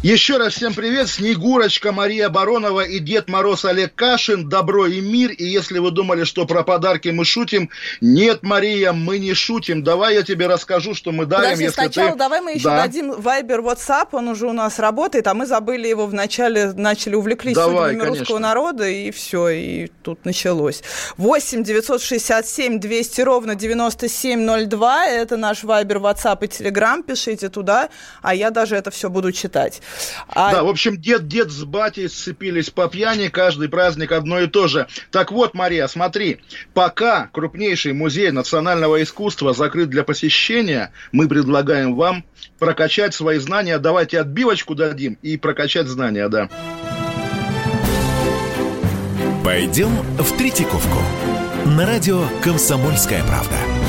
[0.04, 1.08] Еще раз всем привет.
[1.08, 4.50] Снегурочка Мария Баронова и Дед Мороз Олег Кашин.
[4.50, 5.32] Добро и мир.
[5.32, 7.70] И если вы думали, что про подарки мы шутим,
[8.02, 9.82] нет, Мария, мы не шутим.
[9.82, 11.44] Давай я тебе расскажу, что мы дарим.
[11.44, 12.18] Подожди, если сначала ты...
[12.18, 12.82] давай мы еще да.
[12.82, 14.10] дадим Вайбер, WhatsApp.
[14.12, 18.20] Он уже у нас работает, а мы забыли его вначале, начали увлеклись давай, судьбами конечно.
[18.20, 20.84] русского народа, и все, и тут началось.
[21.16, 25.08] 8 967 200 ровно 9702.
[25.08, 27.02] Это наш Вайбер, WhatsApp и Telegram.
[27.02, 27.88] Пишите туда,
[28.22, 29.82] а я даже это все буду читать.
[30.28, 30.52] А...
[30.52, 34.68] Да, в общем, дед, дед с батей сцепились по пьяни, каждый праздник одно и то
[34.68, 34.88] же.
[35.12, 36.40] Так вот, Мария, смотри,
[36.74, 42.24] пока крупнейший музей национального искусства закрыт для посещения, мы предлагаем вам
[42.60, 43.80] прокачать свои знания.
[43.80, 46.50] Давайте отбивочку дадим и прокачать знания, да.
[49.44, 51.00] Пойдем в Третьяковку.
[51.66, 53.83] На радио «Комсомольская правда».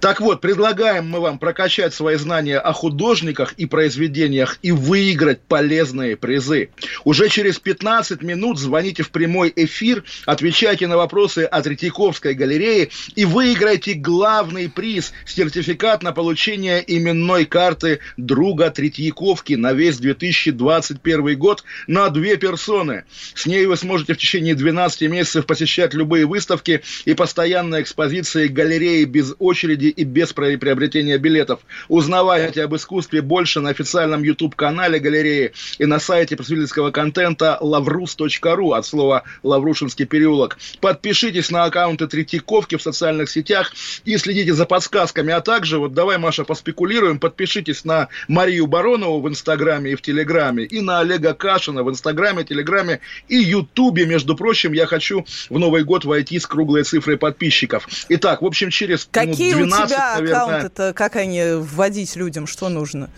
[0.00, 6.16] Так вот, предлагаем мы вам прокачать свои знания о художниках и произведениях и выиграть полезные
[6.16, 6.68] призы.
[7.04, 13.24] Уже через 15 минут звоните в прямой эфир, отвечайте на вопросы о Третьяковской галерее и
[13.24, 22.10] выиграйте главный приз– сертификат на получение именной карты друга Третьяковки на весь 2021 год на
[22.10, 23.04] две персоны.
[23.34, 29.04] С ней вы сможете в течение 12 месяцев посещать любые выставки и постоянные экспозиции галереи
[29.04, 31.60] без очереди очереди и без приобретения билетов.
[31.88, 38.86] Узнавайте об искусстве больше на официальном YouTube-канале галереи и на сайте просветительского контента lavrus.ru от
[38.86, 40.58] слова «Лаврушинский переулок».
[40.80, 43.72] Подпишитесь на аккаунты Третьяковки в социальных сетях
[44.04, 45.32] и следите за подсказками.
[45.32, 50.64] А также, вот давай, Маша, поспекулируем, подпишитесь на Марию Баронову в Инстаграме и в Телеграме,
[50.64, 54.06] и на Олега Кашина в Инстаграме, Телеграме и Ютубе.
[54.06, 57.88] Между прочим, я хочу в Новый год войти с круглой цифрой подписчиков.
[58.08, 60.42] Итак, в общем, через Какие ну, 12 тебя наверное...
[60.42, 63.10] аккаунты-то, как они вводить людям, что нужно?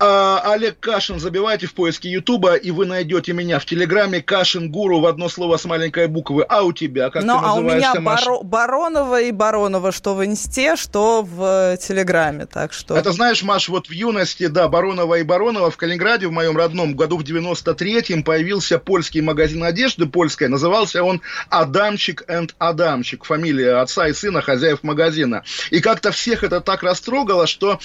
[0.00, 5.00] А, Олег Кашин, забивайте в поиске Ютуба, и вы найдете меня в Телеграме Кашин Гуру
[5.00, 6.44] в одно слово с маленькой буквы.
[6.48, 10.76] А у тебя, как ну, а у меня Баро- Баронова и Баронова, что в Инсте,
[10.76, 12.96] что в э, Телеграме, так что...
[12.96, 16.94] Это знаешь, Маш, вот в юности, да, Баронова и Баронова в Калининграде в моем родном
[16.94, 24.06] году в 93-м появился польский магазин одежды, польская, назывался он Адамчик энд Адамчик, фамилия отца
[24.06, 25.42] и сына хозяев магазина.
[25.70, 27.80] И как-то всех это так растрогало, что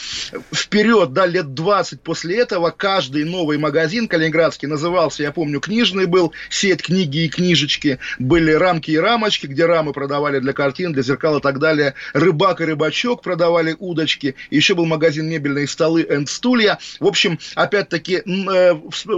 [0.54, 6.34] вперед, да, лет 20 после этого каждый новый магазин калининградский назывался, я помню, книжный был,
[6.50, 11.38] сеть книги и книжечки, были рамки и рамочки, где рамы продавали для картин, для зеркал
[11.38, 16.80] и так далее, рыбак и рыбачок продавали удочки, еще был магазин мебельные столы и стулья.
[17.00, 18.74] В общем, опять-таки, э,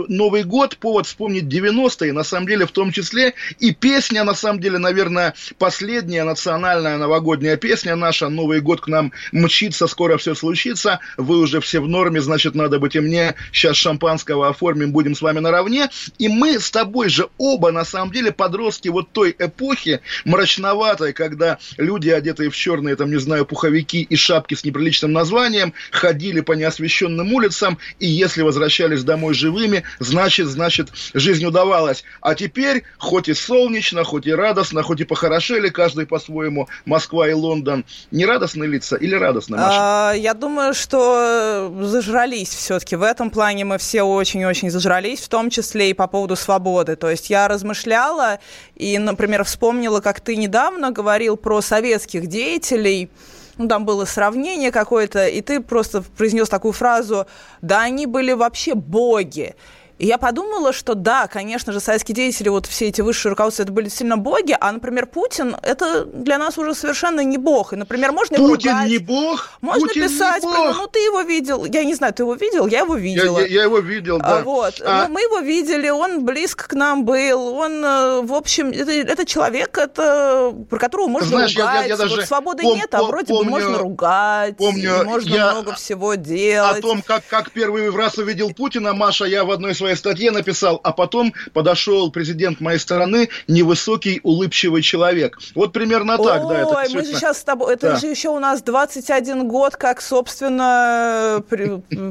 [0.07, 4.59] Новый год, повод вспомнить 90-е, на самом деле, в том числе, и песня, на самом
[4.59, 10.99] деле, наверное, последняя национальная новогодняя песня наша, Новый год к нам мчится, скоро все случится,
[11.17, 13.35] вы уже все в норме, значит, надо надо и мне.
[13.51, 15.89] Сейчас шампанского оформим, будем с вами наравне.
[16.17, 21.57] И мы с тобой же оба, на самом деле, подростки вот той эпохи, мрачноватой, когда
[21.77, 26.53] люди, одетые в черные, там, не знаю, пуховики и шапки с неприличным названием, ходили по
[26.53, 32.03] неосвещенным улицам, и если возвращались домой живыми, значит, значит, жизнь удавалась.
[32.21, 37.33] А теперь, хоть и солнечно, хоть и радостно, хоть и похорошели, каждый по-своему, Москва и
[37.33, 39.77] Лондон, не радостные лица или радостно, Маша?
[39.79, 45.51] А, я думаю, что зажрались все-таки в этом плане мы все очень-очень зажрались, в том
[45.51, 46.95] числе и по поводу свободы.
[46.95, 48.39] То есть я размышляла
[48.75, 53.11] и, например, вспомнила, как ты недавно говорил про советских деятелей,
[53.57, 57.27] ну, там было сравнение какое-то, и ты просто произнес такую фразу,
[57.61, 59.55] да они были вообще боги.
[59.97, 63.71] И я подумала, что да, конечно же, советские деятели, вот все эти высшие руководства, это
[63.71, 67.71] были сильно боги, а, например, Путин, это для нас уже совершенно не бог.
[67.71, 69.51] И, например, можно Путин ругать, не бог?
[69.61, 70.75] Можно Путин писать, не бог.
[70.75, 73.39] ну ты его видел, я не знаю, ты его видел, я его видела.
[73.39, 74.39] Я, я, я его видел, да.
[74.39, 75.07] А, вот, а...
[75.07, 79.25] ну, мы его видели, он близко к нам был, он, э, в общем, это, это
[79.25, 81.75] человек, это, про которого можно Знаешь, ругать.
[81.75, 85.05] Я, я, я даже вот свободы пом- нет, а вроде помню, бы можно ругать, помню,
[85.05, 86.79] можно я много всего делать.
[86.79, 90.79] О том, как, как первый раз увидел Путина, Маша, я в одной своей статье написал,
[90.83, 95.37] а потом подошел президент моей страны, невысокий, улыбчивый человек.
[95.53, 96.61] Вот примерно так, Ой, да.
[96.61, 97.95] Это мы же сейчас с тобой, это да.
[97.97, 101.43] же еще у нас 21 год, как, собственно,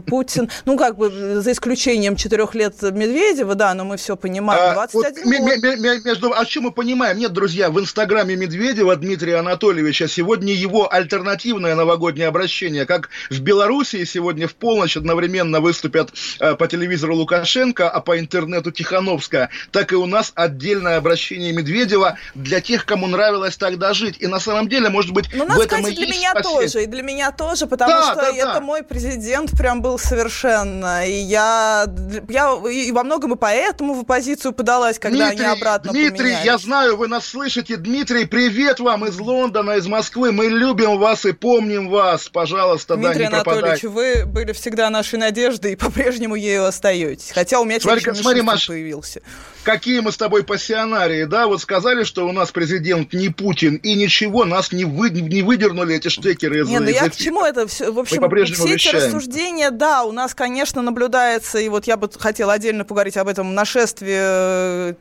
[0.07, 5.05] Путин, ну, как бы, за исключением четырех лет Медведева, да, но мы все понимаем, 21
[5.05, 6.05] а, вот, год.
[6.05, 7.19] Между, а что мы понимаем?
[7.19, 14.05] Нет, друзья, в инстаграме Медведева Дмитрия Анатольевича сегодня его альтернативное новогоднее обращение, как в Белоруссии
[14.05, 19.96] сегодня в полночь одновременно выступят э, по телевизору Лукашенко, а по интернету Тихановская, так и
[19.96, 24.16] у нас отдельное обращение Медведева для тех, кому нравилось тогда жить.
[24.20, 26.61] И на самом деле, может быть, ну, в этом сказать, и для есть меня спасение.
[26.61, 28.61] тоже, и для меня тоже, потому да, что да, это да.
[28.61, 31.07] мой президент прям был совершенно.
[31.07, 31.87] И я,
[32.29, 36.44] я и во многом и поэтому в оппозицию подалась, когда Дмитрий, они обратно Дмитрий, поменялись.
[36.44, 37.77] я знаю, вы нас слышите.
[37.77, 40.33] Дмитрий, привет вам из Лондона, из Москвы.
[40.33, 42.29] Мы любим вас и помним вас.
[42.29, 43.88] Пожалуйста, Дмитрий да, не Анатольевич, пропадайте.
[43.88, 47.31] вы были всегда нашей надеждой и по-прежнему ею остаетесь.
[47.33, 49.23] Хотя у меня Смотри, теперь смотри, Маш, появился.
[49.64, 51.47] Какие мы с тобой пассионарии, да?
[51.47, 55.97] Вот сказали, что у нас президент не Путин, и ничего, нас не, вы, не выдернули
[55.97, 57.25] эти штекеры из Не, ну из я к эфира.
[57.25, 57.90] чему это все?
[57.90, 59.05] В общем, по-прежнему все эти вещаем.
[59.14, 63.55] рассуждения, да, у нас, конечно, наблюдается, и вот я бы хотела отдельно поговорить об этом
[63.55, 64.95] нашествии э,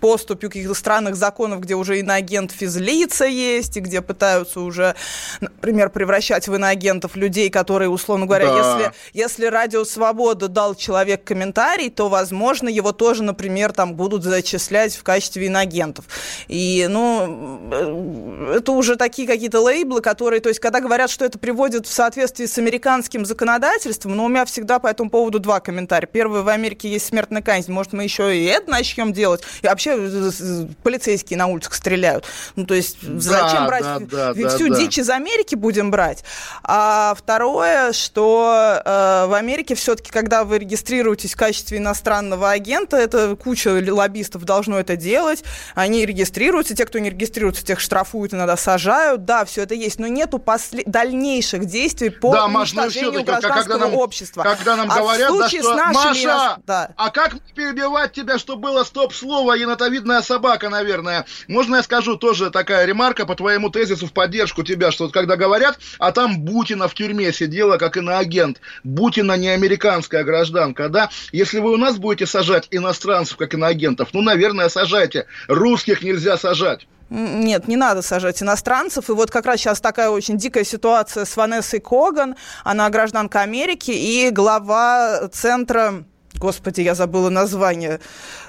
[0.00, 4.96] поступью каких-то странных законов, где уже иноагент физлица есть, и где пытаются уже,
[5.40, 8.56] например, превращать в иноагентов людей, которые, условно говоря, Да.
[8.58, 14.94] если, если Радио Свобода дал человек комментарий, то, возможно, его тоже, например, там будут зачислять
[14.94, 16.04] в качестве иноагентов.
[16.46, 21.40] И, ну, э, это уже такие какие-то лейблы, которые, то есть, когда говорят, что это
[21.40, 26.06] приводит в соответствии с американским законодательством, но у меня всегда по этому поводу два комментария.
[26.06, 29.42] Первый, в Америке есть смертная казнь, может, мы еще и это начнем делать?
[29.62, 32.26] И вообще э, э, полицейские на улицах стреляют.
[32.54, 34.78] Ну, то есть, зачем брать да, да, да, всю да.
[34.78, 36.22] дичь из Америки будем брать?
[36.62, 43.34] А второе, что э, в Америке все-таки, когда вы регистрируетесь в качестве иностранного агента, это
[43.36, 45.42] куча лоббистов должно это делать,
[45.74, 50.06] они регистрируются, те, кто не регистрируется, тех штрафуют, иногда сажают, да, все это есть, но
[50.06, 50.82] нету после...
[50.86, 54.42] дальнейших действий по Да, Маш, ну всё-таки, когда гражданского нам- общества.
[54.42, 55.72] Когда нам А говорят, да, случае что...
[55.72, 56.90] с нашими Маша, ино- да.
[56.96, 61.24] а как перебивать тебя, что было стоп-слово, енотовидная собака, наверное?
[61.48, 65.36] Можно я скажу тоже такая ремарка по твоему тезису в поддержку тебя, что вот когда
[65.36, 68.60] говорят, а там Бутина в тюрьме сидела как иноагент.
[68.84, 71.10] Бутина не американская гражданка, да?
[71.32, 75.26] Если вы нас будете сажать иностранцев как иноагентов, ну, наверное, сажайте.
[75.48, 76.86] Русских нельзя сажать.
[77.10, 79.08] Нет, не надо сажать иностранцев.
[79.08, 82.36] И вот как раз сейчас такая очень дикая ситуация с Ванессой Коган.
[82.64, 88.00] Она гражданка Америки и глава центра Господи, я забыла название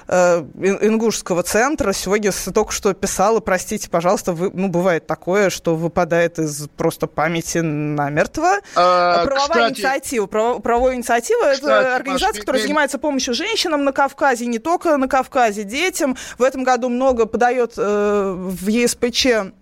[0.06, 1.92] э, ингушского центра.
[1.92, 7.58] Сегодня только что писала, простите, пожалуйста, вы, ну, бывает такое, что выпадает из просто памяти
[7.58, 8.58] намертво.
[8.76, 10.26] А, Правовая кстати, инициатива.
[10.26, 15.08] Право, правовая инициатива кстати,– это организация, которая занимается помощью женщинам на Кавказе, не только на
[15.08, 16.16] Кавказе, детям.
[16.38, 19.52] В этом году много подает э, в ЕСПЧ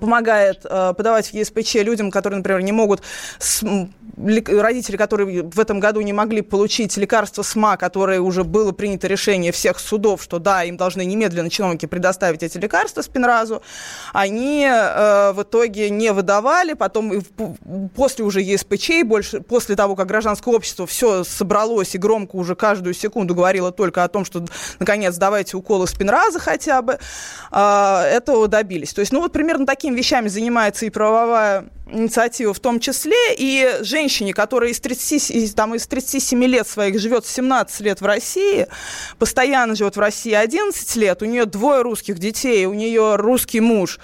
[0.00, 3.02] помогает э, подавать в ЕСПЧ людям, которые, например, не могут,
[3.38, 3.62] с,
[4.16, 9.52] родители, которые в этом году не могли получить лекарство СМА, которое уже было принято решение
[9.52, 13.62] всех судов, что да, им должны немедленно чиновники предоставить эти лекарства Спинразу,
[14.12, 17.22] они э, в итоге не выдавали, потом
[17.94, 22.94] после уже ЕСПЧ, больше, после того, как гражданское общество все собралось и громко уже каждую
[22.94, 24.44] секунду говорило только о том, что,
[24.78, 26.98] наконец, давайте уколы Спинраза хотя бы,
[27.50, 28.92] э, этого добились.
[28.92, 33.78] То есть, ну вот примерно такими вещами занимается и правовая инициатива в том числе, и
[33.82, 38.66] женщине, которая из, 30, там, из 37 лет своих живет 17 лет в России,
[39.18, 43.98] постоянно живет в России 11 лет, у нее двое русских детей, у нее русский муж,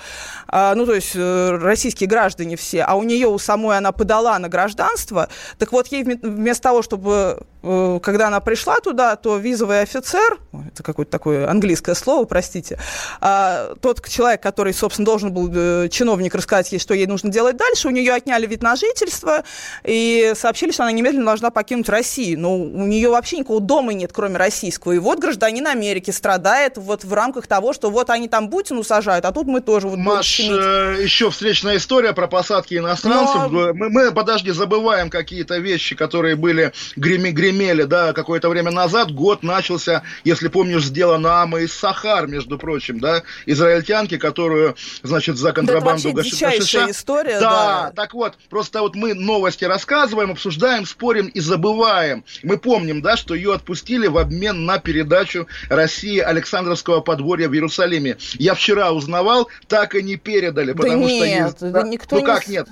[0.49, 4.39] а, ну, то есть э, российские граждане все, а у нее у самой она подала
[4.39, 9.83] на гражданство, так вот ей вместо того, чтобы, э, когда она пришла туда, то визовый
[9.83, 10.39] офицер,
[10.73, 12.79] это какое-то такое английское слово, простите,
[13.21, 17.57] а, тот человек, который, собственно, должен был, э, чиновник, рассказать ей, что ей нужно делать
[17.57, 19.45] дальше, Дальше у нее отняли вид на жительство
[19.85, 22.41] и сообщили, что она немедленно должна покинуть Россию.
[22.41, 24.93] Но у нее вообще никакого дома нет, кроме российского.
[24.93, 29.27] И вот гражданин Америки страдает вот в рамках того, что вот они там Путину сажают,
[29.27, 33.53] а тут мы тоже вот Маш, э, еще встречная история про посадки иностранцев.
[33.53, 33.75] Но...
[33.75, 39.13] Мы, мы, подожди, забываем какие-то вещи, которые были греми, гремели, да, какое-то время назад.
[39.13, 45.53] Год начался, если помнишь, сделано Ама из Сахар, между прочим, да, израильтянки, которую, значит, за
[45.53, 50.31] контрабанду да, это вообще история, да, да да, так вот, просто вот мы новости рассказываем,
[50.31, 52.25] обсуждаем, спорим и забываем.
[52.43, 58.17] Мы помним, да, что ее отпустили в обмен на передачу России Александровского подворья в Иерусалиме.
[58.35, 61.27] Я вчера узнавал, так и не передали, потому да что...
[61.27, 62.27] Нет, есть, да, никто ну не...
[62.27, 62.69] как нет?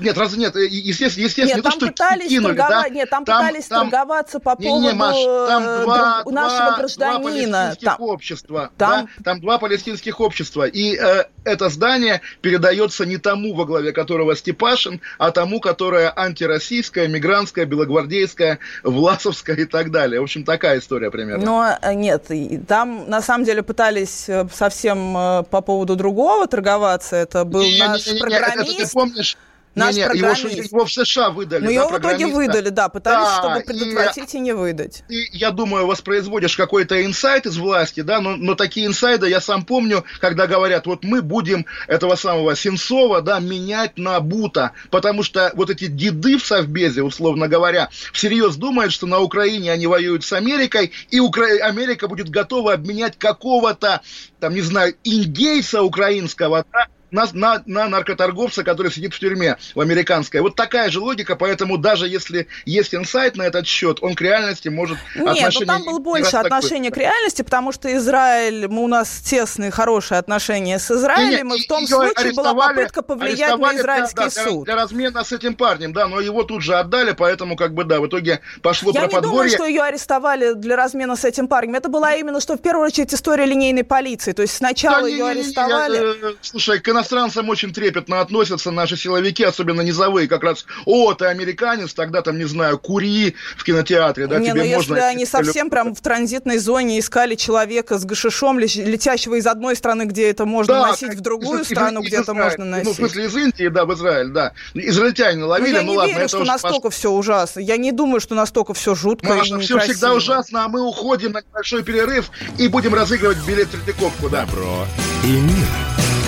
[0.00, 0.56] Нет, разве нет?
[0.56, 2.82] Э, естественно, естественно нет, не там то, пытались кинули, торгова...
[2.82, 2.88] да?
[2.88, 3.90] Нет, там, там пытались там...
[3.90, 5.16] торговаться по не, поводу не, Маш,
[5.48, 6.34] там э, два, друг...
[6.34, 7.18] нашего два, гражданина.
[7.18, 7.96] Два палестинских там...
[8.00, 8.70] общества.
[8.78, 9.08] Там...
[9.18, 9.24] Да?
[9.24, 10.66] там два палестинских общества.
[10.66, 17.06] И э, это здание передается не тому, во главе которого Степашин, а тому, которое антироссийское,
[17.08, 20.20] мигрантское, белогвардейское, власовское и так далее.
[20.20, 21.44] В общем, такая история примерно.
[21.44, 22.30] Но э, нет,
[22.66, 27.16] там на самом деле пытались совсем по поводу другого торговаться.
[27.16, 28.78] Это был не, наш не, не, не, программист.
[28.78, 29.36] Это ты помнишь?
[29.74, 31.62] Наш не, не, его, его в США выдали.
[31.62, 35.02] Ну, да, его в итоге выдали, да, пытались, да, чтобы предотвратить и, и не выдать.
[35.08, 39.64] И, я думаю, воспроизводишь какой-то инсайт из власти, да, но, но такие инсайды я сам
[39.64, 45.50] помню, когда говорят, вот мы будем этого самого Сенцова, да, менять на Бута, потому что
[45.54, 50.32] вот эти деды в Совбезе, условно говоря, всерьез думают, что на Украине они воюют с
[50.34, 51.46] Америкой, и Укра...
[51.62, 54.02] Америка будет готова обменять какого-то,
[54.38, 59.80] там, не знаю, индейца украинского, да, на, на, на наркоторговца, который сидит в тюрьме, в
[59.80, 60.40] американской.
[60.40, 64.68] Вот такая же логика, поэтому даже если есть инсайт на этот счет, он к реальности
[64.68, 69.08] может Нет, ну там было больше отношения к реальности, потому что Израиль, мы, у нас
[69.20, 73.76] тесные, хорошие отношения с Израилем, не, не, и в том случае была попытка повлиять на
[73.76, 74.64] израильский да, да, суд.
[74.64, 77.84] Для, для размена с этим парнем, да, но его тут же отдали, поэтому как бы,
[77.84, 79.30] да, в итоге пошло Я про не подворье.
[79.30, 81.74] думаю, что ее арестовали для размена с этим парнем.
[81.74, 84.32] Это была именно, что в первую очередь история линейной полиции.
[84.32, 85.98] То есть сначала да, ее не, не, арестовали.
[85.98, 91.12] Не, я, э, слушай, иностранцам очень трепетно относятся наши силовики, особенно низовые, как раз, о,
[91.14, 94.94] ты американец, тогда там, не знаю, кури в кинотеатре, да, не, тебе ну, можно...
[94.94, 100.04] если они совсем прям в транзитной зоне искали человека с гашишом, летящего из одной страны,
[100.04, 102.86] где это можно да, носить, в другую из, страну, из, где из это можно носить.
[102.86, 104.52] Ну, в смысле, из Индии, да, в Израиль, да.
[104.74, 106.94] Израильтяне ловили, ну, я ну, не ладно, верю, что настолько Маш...
[106.94, 107.60] все ужасно.
[107.60, 111.32] Я не думаю, что настолько все жутко Маша, и все всегда ужасно, а мы уходим
[111.32, 114.42] на небольшой перерыв и будем разыгрывать билет Третьяковку, да.
[114.42, 114.86] Добро
[115.24, 115.91] и мир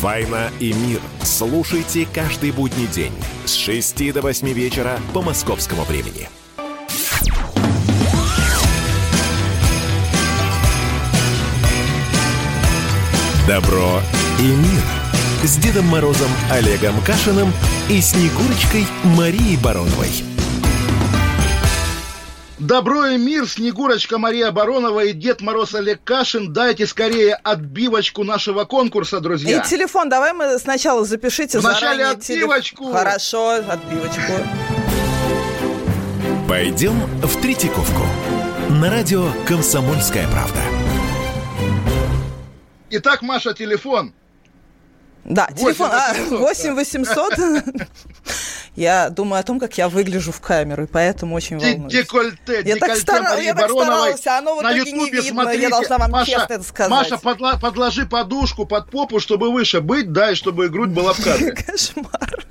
[0.00, 1.00] «Война и мир».
[1.22, 3.12] Слушайте каждый будний день
[3.44, 6.28] с 6 до 8 вечера по московскому времени.
[13.46, 14.02] Добро
[14.40, 14.82] и мир
[15.42, 17.52] с Дедом Морозом Олегом Кашиным
[17.88, 20.37] и Снегурочкой Марией Бароновой.
[22.68, 26.52] Добро и мир, Снегурочка Мария Баронова и Дед Мороз Олег Кашин.
[26.52, 29.62] Дайте скорее отбивочку нашего конкурса, друзья.
[29.62, 32.84] И телефон, давай мы сначала запишите Вначале отбивочку.
[32.84, 32.94] Телеф...
[32.98, 34.32] Хорошо, отбивочку.
[36.46, 36.92] Пойдем
[37.22, 38.02] в Третьяковку.
[38.68, 40.60] На радио «Комсомольская правда».
[42.90, 44.12] Итак, Маша, телефон.
[45.24, 47.32] Да, 8 телефон 8 800.
[48.78, 51.92] Я думаю о том, как я выгляжу в камеру, и поэтому очень волнуюсь.
[51.92, 55.42] Декольте, я так, старалась, я так старалась, а оно в на итоге не видно.
[55.42, 55.62] Смотрите.
[55.62, 56.90] Я должна вам Маша, честно это сказать.
[56.90, 61.24] Маша, подла, подложи подушку под попу, чтобы выше быть, да, и чтобы грудь была в
[61.24, 61.50] кадре.
[61.66, 62.46] Кошмар.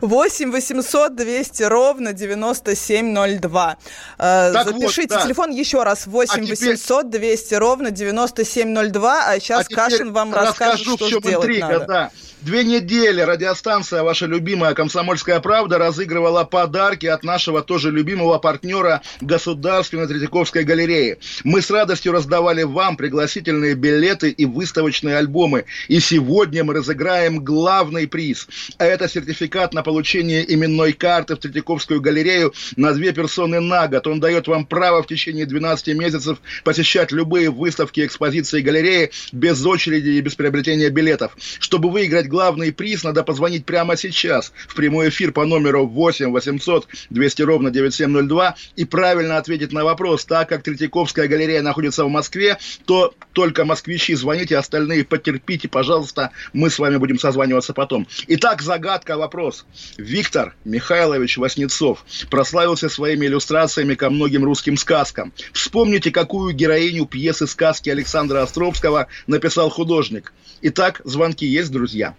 [0.00, 3.76] 8 800 200 ровно 9702.
[4.16, 5.22] Э, так Запишите вот, да.
[5.24, 6.06] телефон еще раз.
[6.06, 9.24] 8 а 800 200 ровно 9702.
[9.26, 11.86] А сейчас а Кашин вам расскажет, что в чем сделать интрига, надо.
[11.86, 12.10] Да.
[12.42, 20.06] Две недели радиостанция ваша любимая «Комсомольская правда» разыгрывала подарки от нашего тоже любимого партнера Государственной
[20.06, 21.18] Третьяковской галереи.
[21.44, 25.66] Мы с радостью раздавали вам пригласительные билеты и выставочные альбомы.
[25.88, 28.48] И сегодня мы разыграем главный приз.
[28.78, 34.06] А это сертификат на получение именной карты в Третьяковскую галерею на две персоны на год.
[34.06, 40.08] Он дает вам право в течение 12 месяцев посещать любые выставки, экспозиции галереи без очереди
[40.08, 41.36] и без приобретения билетов.
[41.58, 46.88] Чтобы выиграть главный приз, надо позвонить прямо сейчас в прямой эфир по номеру 8 800
[47.10, 50.24] 200 ровно 9702 и правильно ответить на вопрос.
[50.24, 52.56] Так как Третьяковская галерея находится в Москве,
[52.86, 58.06] то только москвичи звоните, остальные потерпите, пожалуйста, мы с вами будем созваниваться потом.
[58.28, 59.66] Итак, загадка, вопрос.
[59.98, 65.32] Виктор Михайлович Васнецов прославился своими иллюстрациями ко многим русским сказкам.
[65.52, 70.32] Вспомните, какую героиню пьесы сказки Александра Островского написал художник.
[70.62, 72.14] Итак, звонки есть, друзья?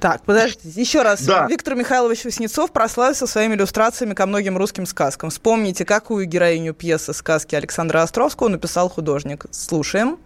[0.00, 1.22] Так, подождите, еще раз.
[1.24, 1.46] Да.
[1.48, 5.30] Виктор Михайлович Васнецов прославился своими иллюстрациями ко многим русским сказкам.
[5.30, 9.46] Вспомните, какую героиню пьесы сказки Александра Островского написал художник.
[9.50, 10.18] Слушаем.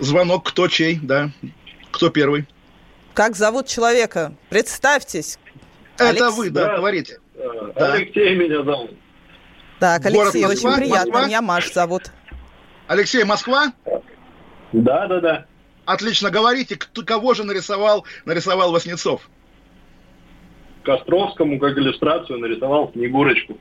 [0.00, 1.30] Звонок кто чей, да.
[1.92, 2.48] Кто первый?
[3.14, 4.32] Как зовут человека?
[4.48, 5.38] Представьтесь.
[5.96, 6.36] Это Алекс...
[6.36, 7.20] вы, да, говорите.
[7.36, 7.92] Да.
[7.92, 8.90] Алексей меня зовут.
[9.78, 11.12] Так, Алексей, Город очень приятно.
[11.12, 11.26] Москва?
[11.26, 12.10] Меня Маш зовут.
[12.88, 13.72] Алексей, Москва?
[14.72, 15.46] Да, да, да.
[15.84, 19.28] Отлично, говорите, кто, кого же нарисовал, нарисовал Васнецов?
[20.82, 23.58] Костровскому, как иллюстрацию, нарисовал Снегурочку.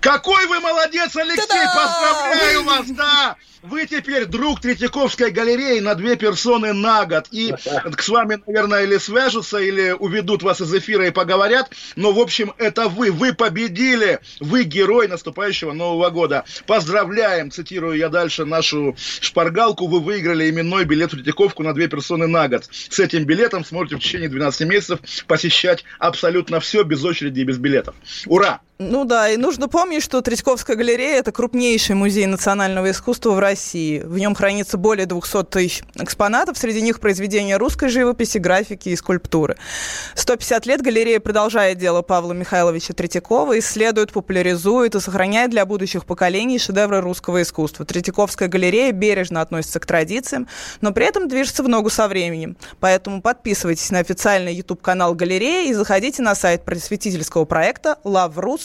[0.00, 1.46] Какой вы молодец, Алексей!
[1.46, 1.72] Та-дам!
[1.74, 3.36] Поздравляю вас, да!
[3.64, 7.28] Вы теперь друг Третьяковской галереи на две персоны на год.
[7.30, 7.54] И
[7.98, 11.70] с вами, наверное, или свяжутся, или уведут вас из эфира и поговорят.
[11.96, 13.10] Но, в общем, это вы.
[13.10, 14.20] Вы победили.
[14.38, 16.44] Вы герой наступающего Нового года.
[16.66, 19.86] Поздравляем, цитирую я дальше нашу шпаргалку.
[19.86, 22.68] Вы выиграли именной билет в Третьяковку на две персоны на год.
[22.70, 27.56] С этим билетом сможете в течение 12 месяцев посещать абсолютно все без очереди и без
[27.56, 27.94] билетов.
[28.26, 28.60] Ура!
[28.78, 34.00] Ну да, и нужно помнить, что Третьяковская галерея– это крупнейший музей национального искусства в России.
[34.00, 39.56] В нем хранится более 200 тысяч экспонатов, среди них произведения русской живописи, графики и скульптуры.
[40.16, 46.58] 150 лет галерея продолжает дело Павла Михайловича Третьякова, исследует, популяризует и сохраняет для будущих поколений
[46.58, 47.84] шедевры русского искусства.
[47.86, 50.48] Третьяковская галерея бережно относится к традициям,
[50.80, 52.56] но при этом движется в ногу со временем.
[52.80, 58.64] Поэтому подписывайтесь на официальный YouTube-канал галереи и заходите на сайт просветительского проекта «Лаврус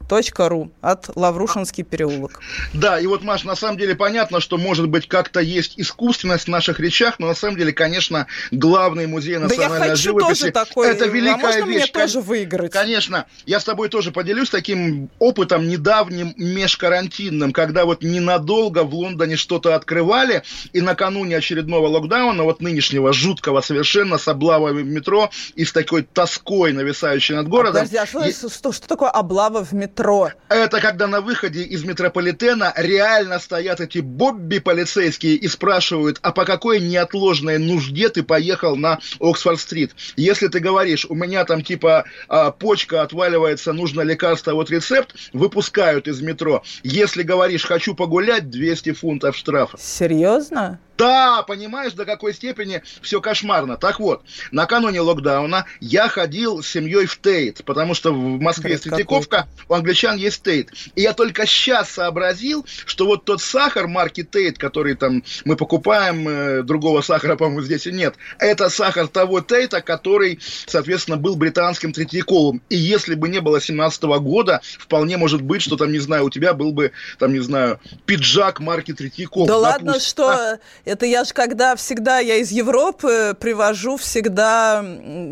[0.11, 2.41] .ру от Лаврушинский переулок.
[2.73, 6.47] Да, и вот, Маш, на самом деле понятно, что, может быть, как-то есть искусственность в
[6.49, 10.51] наших речах, но на самом деле, конечно, главный музей национальной да я хочу живописи тоже
[10.51, 11.83] такой, это великая а можно вещь.
[11.83, 12.71] мне тоже выиграть?
[12.71, 13.25] Конечно.
[13.45, 19.75] Я с тобой тоже поделюсь таким опытом недавним межкарантинным, когда вот ненадолго в Лондоне что-то
[19.75, 20.43] открывали,
[20.73, 26.03] и накануне очередного локдауна, вот нынешнего, жуткого совершенно, с облавами в метро и с такой
[26.03, 27.73] тоской, нависающей над городом.
[27.73, 28.31] Подожди, а что, и...
[28.31, 30.00] что, что такое облава в метро?
[30.49, 36.45] Это когда на выходе из метрополитена реально стоят эти бобби полицейские и спрашивают, а по
[36.45, 39.91] какой неотложной нужде ты поехал на Оксфорд-стрит?
[40.15, 46.07] Если ты говоришь, у меня там типа а, почка отваливается, нужно лекарство, вот рецепт, выпускают
[46.07, 46.63] из метро.
[46.83, 49.77] Если говоришь, хочу погулять, 200 фунтов штрафа.
[49.77, 50.79] Серьезно?
[51.01, 53.75] Да, понимаешь, до какой степени все кошмарно.
[53.75, 54.21] Так вот,
[54.51, 60.17] накануне локдауна я ходил с семьей в Тейт, потому что в Москве Третьяковка, у англичан
[60.17, 60.69] есть Тейт.
[60.95, 66.27] И я только сейчас сообразил, что вот тот сахар марки Тейт, который там мы покупаем,
[66.27, 71.91] э, другого сахара, по-моему, здесь и нет, это сахар того Тейта, который, соответственно, был британским
[71.91, 72.61] Третьяковым.
[72.69, 76.29] И если бы не было 17 года, вполне может быть, что там, не знаю, у
[76.29, 79.47] тебя был бы, там, не знаю, пиджак марки Третьяков.
[79.47, 79.87] Да допустим.
[79.87, 80.59] ладно, что...
[80.85, 84.83] Это я же когда всегда, я из Европы привожу всегда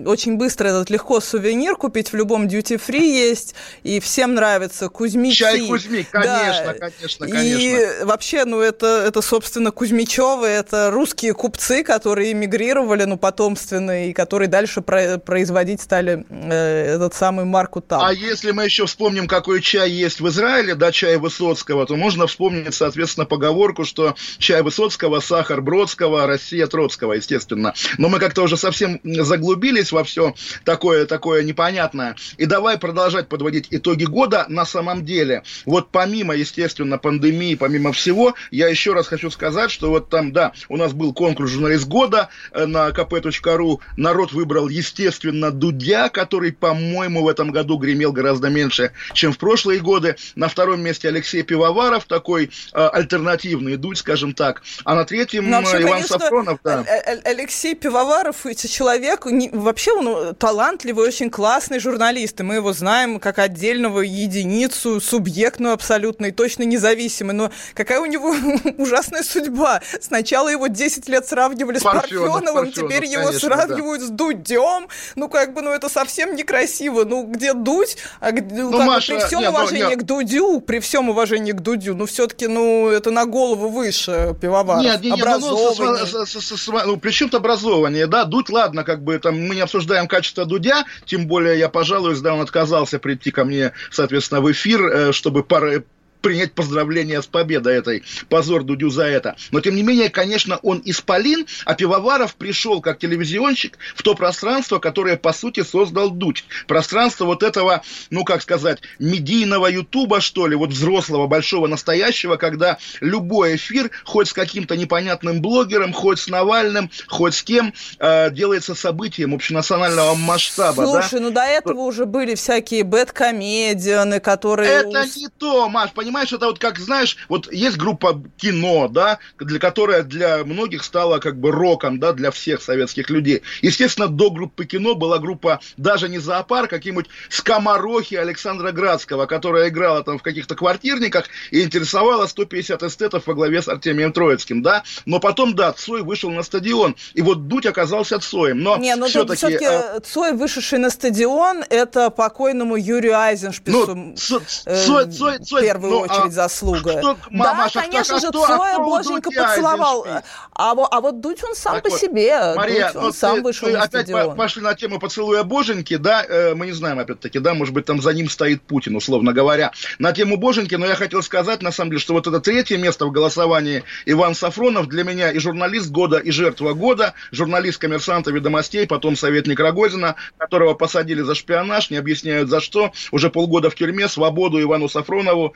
[0.05, 5.39] очень быстро этот легко сувенир купить в любом дьюти-фри есть, и всем нравится Кузьмичи.
[5.39, 6.73] Чай Кузьмик, конечно, да.
[6.73, 7.59] конечно, конечно.
[7.59, 14.13] И вообще, ну это, это собственно, Кузьмичевы, это русские купцы, которые эмигрировали, ну, потомственные, и
[14.13, 18.01] которые дальше про производить стали э, этот самый марку там.
[18.01, 22.27] А если мы еще вспомним, какой чай есть в Израиле, да, чай Высоцкого, то можно
[22.27, 27.73] вспомнить, соответственно, поговорку, что чай Высоцкого, сахар Бродского, Россия Троцкого, естественно.
[27.97, 30.33] Но мы как-то уже совсем заглубились во все
[30.63, 32.15] такое, такое непонятное.
[32.37, 35.43] И давай продолжать подводить итоги года на самом деле.
[35.65, 40.53] Вот помимо, естественно, пандемии, помимо всего, я еще раз хочу сказать, что вот там, да,
[40.67, 43.79] у нас был конкурс «Журналист года» э, на kp.ru.
[43.97, 49.79] Народ выбрал, естественно, Дудя, который, по-моему, в этом году гремел гораздо меньше, чем в прошлые
[49.79, 50.15] годы.
[50.35, 54.61] На втором месте Алексей Пивоваров, такой э, альтернативный Дудь, скажем так.
[54.83, 56.85] А на третьем ну, вообще, Иван конечно, Сафронов, да.
[57.23, 63.39] Алексей Пивоваров, человек, не, вообще он талантливый, очень классный журналист, и мы его знаем как
[63.39, 68.35] отдельного единицу, субъектную абсолютно, и точно независимый, но какая у него
[68.77, 69.81] ужасная судьба.
[70.01, 74.07] Сначала его 10 лет сравнивали с Парфеновым, Парфенов, теперь его конечно, сравнивают да.
[74.07, 78.71] с Дудем, ну как бы, ну это совсем некрасиво, ну где Дудь, а где, ну,
[78.71, 79.99] как Маша, при всем нет, ну, уважении нет.
[79.99, 84.83] к Дудю, при всем уважении к Дудю, ну все-таки, ну это на голову выше Пивоваров.
[84.83, 86.05] Нет, нет, образование.
[86.11, 90.07] Ну, с, ну, при чем-то образование, да, Дудь, ладно, как бы там мы не обсуждаем
[90.07, 94.08] качество Дудя, тем более я пожалуюсь, да, он отказался прийти ко мне, соответственно,
[94.41, 95.85] в эфир, э, чтобы пары
[96.21, 98.03] принять поздравления с победой этой.
[98.29, 99.35] Позор Дудю за это.
[99.51, 104.79] Но, тем не менее, конечно, он исполин, а Пивоваров пришел как телевизионщик в то пространство,
[104.79, 106.45] которое, по сути, создал Дудь.
[106.67, 112.77] Пространство вот этого, ну, как сказать, медийного ютуба, что ли, вот взрослого, большого, настоящего, когда
[113.01, 118.75] любой эфир, хоть с каким-то непонятным блогером, хоть с Навальным, хоть с кем, э, делается
[118.75, 120.83] событием общенационального масштаба.
[120.83, 121.25] Слушай, да?
[121.25, 124.69] ну до этого уже были всякие бэткомедианы, которые...
[124.69, 126.08] Это не то, Маш, понимаешь?
[126.09, 131.19] Понимаешь, это вот как, знаешь, вот есть группа кино, да, для которая для многих стала
[131.19, 133.43] как бы роком, да, для всех советских людей.
[133.61, 139.69] Естественно, до группы кино была группа даже не зоопарк, а какие-нибудь скоморохи Александра Градского, которая
[139.69, 144.83] играла там в каких-то квартирниках и интересовала 150 эстетов во главе с Артемием Троицким, да.
[145.05, 148.63] Но потом, да, Цой вышел на стадион, и вот Дудь оказался Цоем.
[148.63, 149.37] Но не, ну все-таки...
[149.37, 149.99] все-таки а...
[149.99, 153.93] Цой, вышедший на стадион, это покойному Юрию Айзеншпису.
[153.93, 156.99] Ну, Цой, Цой, Цой, Цой, первую ну, очередь а заслуга.
[156.99, 160.05] Что, мама, да, конечно а же, кто, Цоя а боженька поцеловал.
[160.53, 162.53] А, а вот Дудь он сам так по вот, себе.
[162.55, 164.35] Мария, Дудь, он сам ты, вышел ты на опять стадион.
[164.35, 168.01] пошли на тему поцелуя боженьки, да, э, мы не знаем, опять-таки, да, может быть, там
[168.01, 169.71] за ним стоит Путин, условно говоря.
[169.99, 173.05] На тему боженьки, но я хотел сказать, на самом деле, что вот это третье место
[173.05, 178.87] в голосовании Иван Сафронов для меня и журналист года, и жертва года, журналист коммерсанта ведомостей,
[178.87, 184.07] потом советник Рогозина, которого посадили за шпионаж, не объясняют за что, уже полгода в тюрьме,
[184.07, 185.53] свободу Ивану Сафронову,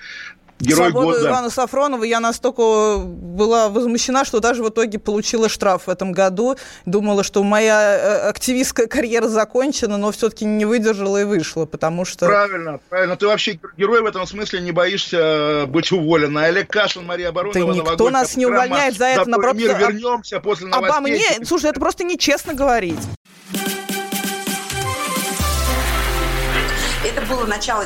[0.59, 1.29] Герой Свободу года.
[1.29, 6.55] Ивана Сафронова я настолько была возмущена, что даже в итоге получила штраф в этом году.
[6.85, 12.25] Думала, что моя э, активистская карьера закончена, но все-таки не выдержала и вышла, потому что...
[12.25, 13.17] Правильно, правильно.
[13.17, 16.45] Ты вообще герой в этом смысле не боишься э, быть уволена.
[16.45, 19.29] Олег Кашин, Мария Баронова, Да никто нас не увольняет за это.
[19.29, 20.89] Наоборот, мир вернемся после новостей.
[20.89, 21.45] Обо мне?
[21.45, 22.99] Слушай, это просто нечестно говорить.
[27.03, 27.85] Это было начало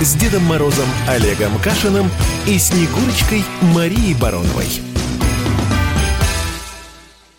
[0.00, 2.10] С Дедом Морозом Олегом Кашиным
[2.46, 4.93] и Снегурочкой Марией Бароновой.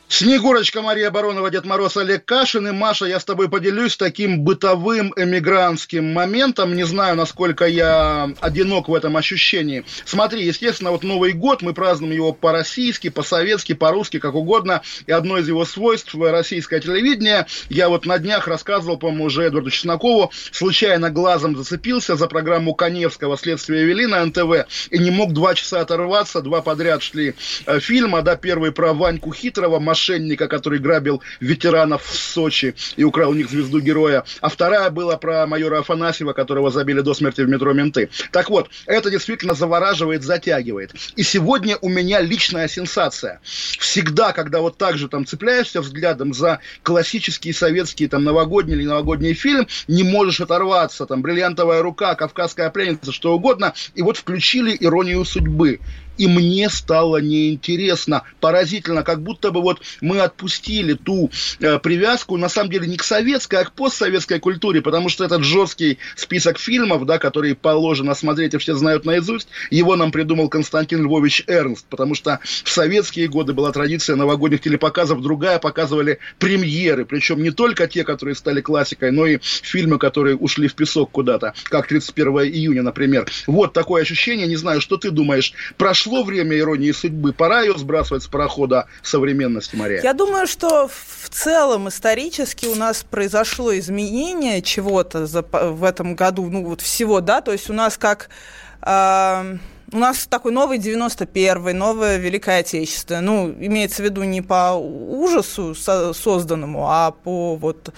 [0.08, 2.68] Снегурочка Мария Баронова, Дед Мороз Олег Кашин.
[2.68, 6.76] И, Маша, я с тобой поделюсь таким бытовым эмигрантским моментом.
[6.76, 9.84] Не знаю, насколько я одинок в этом ощущении.
[10.06, 14.84] Смотри, естественно, вот Новый год, мы празднуем его по-российски, по-советски, по-русски, как угодно.
[15.08, 17.47] И одно из его свойств– российское телевидение.
[17.70, 23.38] Я вот на днях рассказывал, по-моему, уже Эдварду Чеснокову, случайно глазом зацепился за программу Коневского
[23.38, 24.68] «Следствие вели» на НТВ.
[24.91, 26.41] И не мог два часа оторваться.
[26.41, 27.34] Два подряд шли
[27.66, 33.32] э, фильма, да, первый про Ваньку Хитрого, мошенника, который грабил ветеранов в Сочи и украл
[33.32, 34.26] у них звезду героя.
[34.41, 38.10] А вторая была про майора Афанасьева, которого забили до смерти в метро менты.
[38.32, 40.91] Так вот, это действительно завораживает, затягивает.
[41.16, 43.39] И сегодня у меня личная сенсация.
[43.43, 49.34] Всегда, когда вот так же там цепляешься взглядом за классический советский там новогодний или новогодний
[49.34, 51.06] фильм, не можешь оторваться.
[51.06, 53.74] Там «Бриллиантовая рука», «Кавказская пленница», что угодно.
[53.93, 55.80] И вот включили «Иронию судьбы»
[56.18, 62.49] и мне стало неинтересно, поразительно, как будто бы вот мы отпустили ту э, привязку, на
[62.49, 67.05] самом деле, не к советской, а к постсоветской культуре, потому что этот жесткий список фильмов,
[67.05, 72.16] да, которые положено смотреть и все знают наизусть, его нам придумал Константин Львович Эрнст, потому
[72.16, 78.03] что в советские годы была традиция новогодних телепоказов, другая, показывали премьеры, причем не только те,
[78.03, 83.28] которые стали классикой, но и фильмы, которые ушли в песок куда-то, как 31 июня, например.
[83.47, 88.24] Вот такое ощущение, не знаю, что ты думаешь, прошло время иронии судьбы, пора ее сбрасывать
[88.24, 90.01] с парохода современности, Мария?
[90.01, 96.64] Я думаю, что в целом исторически у нас произошло изменение чего-то в этом году, ну
[96.66, 98.30] вот всего, да, то есть у нас как...
[98.82, 99.58] Э,
[99.91, 103.20] у нас такой новый 91-й, новое Великое Отечество.
[103.22, 107.93] Ну, имеется в виду не по ужасу созданному, а по вот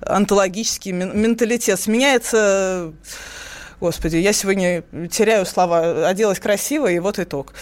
[0.00, 1.78] антологический менталитет.
[1.80, 2.92] Сменяется
[3.82, 6.06] Господи, я сегодня теряю слова.
[6.06, 7.52] Оделась красиво, и вот итог.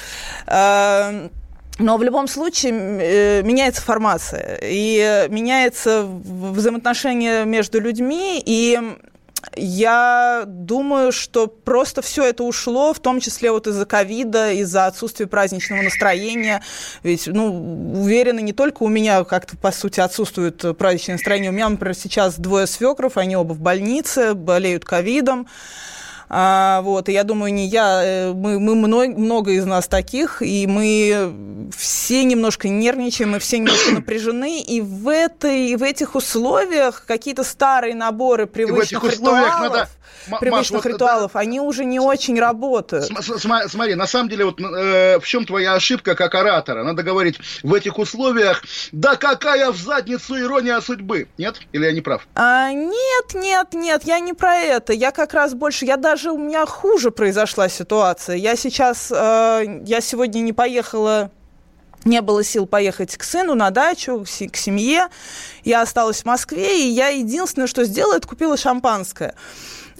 [0.46, 1.30] Эм,
[1.78, 8.98] но в любом случае э, меняется формация, и меняется взаимоотношение между людьми, и
[9.56, 15.26] я думаю, что просто все это ушло, в том числе вот из-за ковида, из-за отсутствия
[15.26, 16.62] праздничного настроения.
[17.02, 21.50] Ведь, ну, уверена, не только у меня как-то, по сути, отсутствует праздничное настроение.
[21.50, 25.46] У меня, например, сейчас двое свекров, они оба в больнице, болеют ковидом.
[26.32, 30.42] А, вот, и я думаю, не я, э, мы, мы много, много из нас таких,
[30.42, 37.04] и мы все немножко нервничаем, мы все немножко напряжены, и в, этой, в этих условиях
[37.04, 39.60] какие-то старые наборы привычных ритуалов...
[39.60, 39.88] Надо
[40.38, 43.10] привычных Маш, ритуалов, да, они уже не очень работают.
[43.38, 46.84] Смотри, на самом деле, вот э, в чем твоя ошибка как оратора?
[46.84, 48.62] Надо говорить в этих условиях,
[48.92, 51.28] да какая в задницу ирония судьбы.
[51.38, 51.56] Нет?
[51.72, 52.26] Или я не прав?
[52.34, 54.92] А, нет, нет, нет, я не про это.
[54.92, 58.36] Я как раз больше, я даже, у меня хуже произошла ситуация.
[58.36, 61.30] Я сейчас, э, я сегодня не поехала
[62.04, 65.08] не было сил поехать к сыну на дачу, к семье.
[65.64, 69.34] Я осталась в Москве, и я единственное, что сделала, это купила шампанское.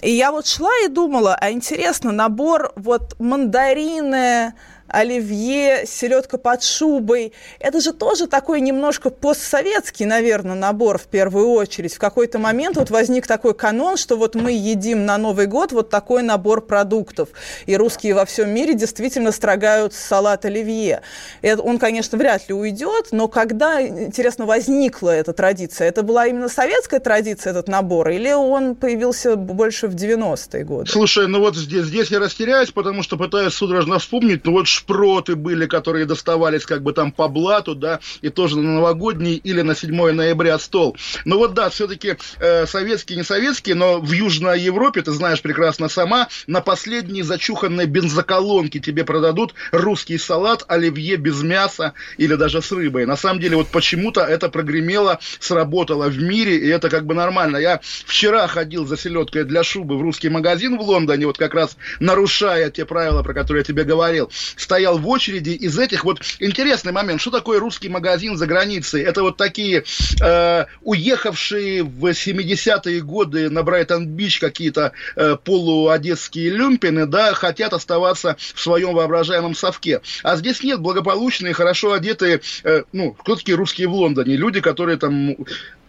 [0.02, 4.54] И я вот шла и думала, а интересно, набор вот мандарины,
[4.90, 7.32] оливье, селедка под шубой.
[7.58, 11.94] Это же тоже такой немножко постсоветский, наверное, набор в первую очередь.
[11.94, 15.90] В какой-то момент вот возник такой канон, что вот мы едим на Новый год вот
[15.90, 17.28] такой набор продуктов.
[17.66, 21.02] И русские во всем мире действительно строгают салат оливье.
[21.42, 25.88] Это, он, конечно, вряд ли уйдет, но когда, интересно, возникла эта традиция?
[25.88, 30.90] Это была именно советская традиция, этот набор, или он появился больше в 90-е годы?
[30.90, 35.36] Слушай, ну вот здесь, здесь я растеряюсь, потому что пытаюсь судорожно вспомнить, ну вот шпроты
[35.36, 39.74] были, которые доставались как бы там по блату, да, и тоже на новогодний или на
[39.74, 40.96] 7 ноября стол.
[41.24, 45.88] Но вот да, все-таки э, советские, не советские, но в Южной Европе, ты знаешь прекрасно
[45.88, 52.72] сама, на последней зачуханной бензоколонке тебе продадут русский салат, оливье без мяса или даже с
[52.72, 53.06] рыбой.
[53.06, 57.58] На самом деле вот почему-то это прогремело, сработало в мире, и это как бы нормально.
[57.58, 61.76] Я вчера ходил за селедкой для шубы в русский магазин в Лондоне, вот как раз
[62.00, 64.30] нарушая те правила, про которые я тебе говорил.
[64.56, 69.02] С стоял в очереди из этих вот интересный момент, что такое русский магазин за границей?
[69.02, 69.82] Это вот такие
[70.22, 78.60] э, уехавшие в 70-е годы на Брайтон-Бич какие-то э, полуодесские люмпины, да, хотят оставаться в
[78.60, 80.02] своем воображаемом совке.
[80.22, 84.36] А здесь нет благополучные, хорошо одетые, э, ну, кто такие русские в Лондоне?
[84.36, 85.34] Люди, которые там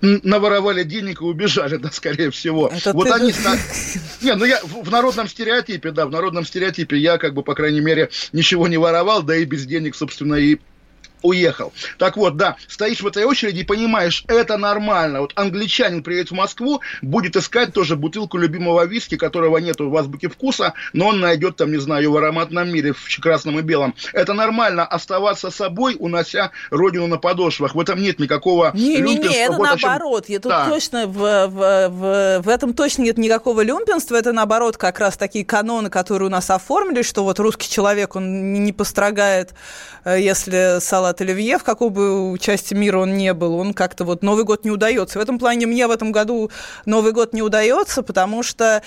[0.01, 2.71] наворовали денег и убежали, да, скорее всего.
[2.73, 3.13] Это вот ты...
[3.13, 3.33] они...
[4.21, 7.81] Не, ну я в народном стереотипе, да, в народном стереотипе я, как бы, по крайней
[7.81, 10.57] мере, ничего не воровал, да и без денег, собственно, и
[11.21, 11.73] уехал.
[11.97, 15.21] Так вот, да, стоишь в этой очереди и понимаешь, это нормально.
[15.21, 20.29] Вот англичанин приедет в Москву, будет искать тоже бутылку любимого виски, которого нет в азбуке
[20.29, 23.93] вкуса, но он найдет там, не знаю, в ароматном мире, в красном и белом.
[24.13, 27.75] Это нормально, оставаться собой, унося родину на подошвах.
[27.75, 30.29] В этом нет никакого Не-не-не, это вот наоборот.
[30.29, 30.69] Я тут да.
[30.69, 34.15] точно в, в, в, в этом точно нет никакого люмпинства.
[34.15, 38.53] Это наоборот как раз такие каноны, которые у нас оформили, что вот русский человек, он
[38.53, 39.53] не построгает,
[40.03, 44.03] э, если салат от Оливье, в какой бы части мира он не был, он как-то
[44.03, 45.19] вот Новый год не удается.
[45.19, 46.51] В этом плане мне в этом году
[46.85, 48.81] Новый год не удается, потому что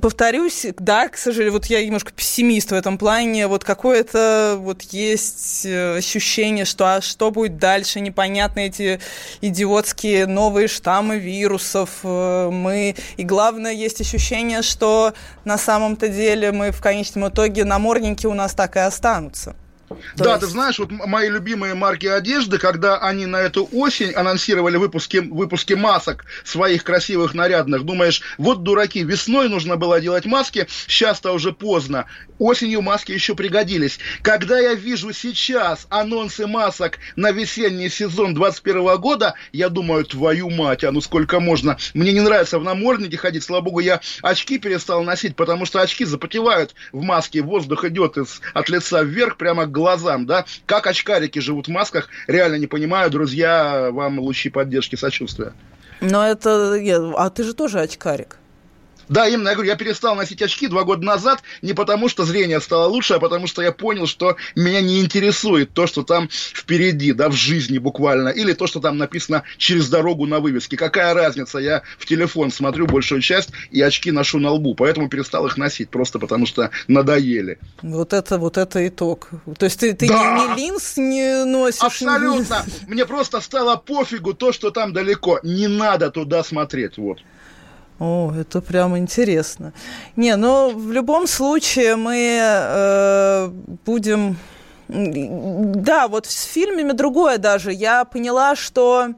[0.00, 5.66] повторюсь, да, к сожалению, вот я немножко пессимист в этом плане, вот какое-то вот есть
[5.66, 9.00] э, ощущение, что а что будет дальше, непонятно эти
[9.40, 15.14] идиотские новые штаммы вирусов, э, мы, и главное, есть ощущение, что
[15.44, 19.56] на самом-то деле мы в конечном итоге намордники у нас так и останутся.
[19.88, 20.40] То да, есть...
[20.40, 25.74] ты знаешь, вот мои любимые марки одежды, когда они на эту осень анонсировали выпуски, выпуски
[25.74, 32.06] масок своих красивых, нарядных, думаешь, вот дураки, весной нужно было делать маски, сейчас-то уже поздно,
[32.38, 33.98] осенью маски еще пригодились.
[34.22, 40.84] Когда я вижу сейчас анонсы масок на весенний сезон 21 года, я думаю, твою мать,
[40.84, 41.78] а ну сколько можно.
[41.94, 46.04] Мне не нравится в наморднике ходить, слава богу, я очки перестал носить, потому что очки
[46.04, 51.38] запотевают в маске, воздух идет из, от лица вверх прямо к глазам, да, как очкарики
[51.38, 55.52] живут в масках, реально не понимаю, друзья, вам лучи поддержки, сочувствия.
[56.00, 56.74] Но это,
[57.16, 58.37] а ты же тоже очкарик.
[59.08, 62.60] Да, именно, я говорю, я перестал носить очки два года назад не потому, что зрение
[62.60, 67.12] стало лучше, а потому что я понял, что меня не интересует то, что там впереди,
[67.12, 70.76] да, в жизни буквально, или то, что там написано через дорогу на вывеске.
[70.76, 75.46] Какая разница, я в телефон смотрю большую часть и очки ношу на лбу, поэтому перестал
[75.46, 77.58] их носить, просто потому что надоели.
[77.82, 79.30] Вот это, вот это итог.
[79.58, 80.38] То есть ты, ты да!
[80.38, 81.80] ни, ни линз не носишь?
[81.80, 82.64] Абсолютно.
[82.86, 82.92] Ни...
[82.92, 85.40] Мне просто стало пофигу то, что там далеко.
[85.42, 87.20] Не надо туда смотреть, вот.
[87.98, 89.72] О, это прям интересно.
[90.16, 93.50] Не, ну в любом случае мы э,
[93.84, 94.36] будем...
[94.88, 97.72] Да, вот с фильмами другое даже.
[97.72, 99.08] Я поняла, что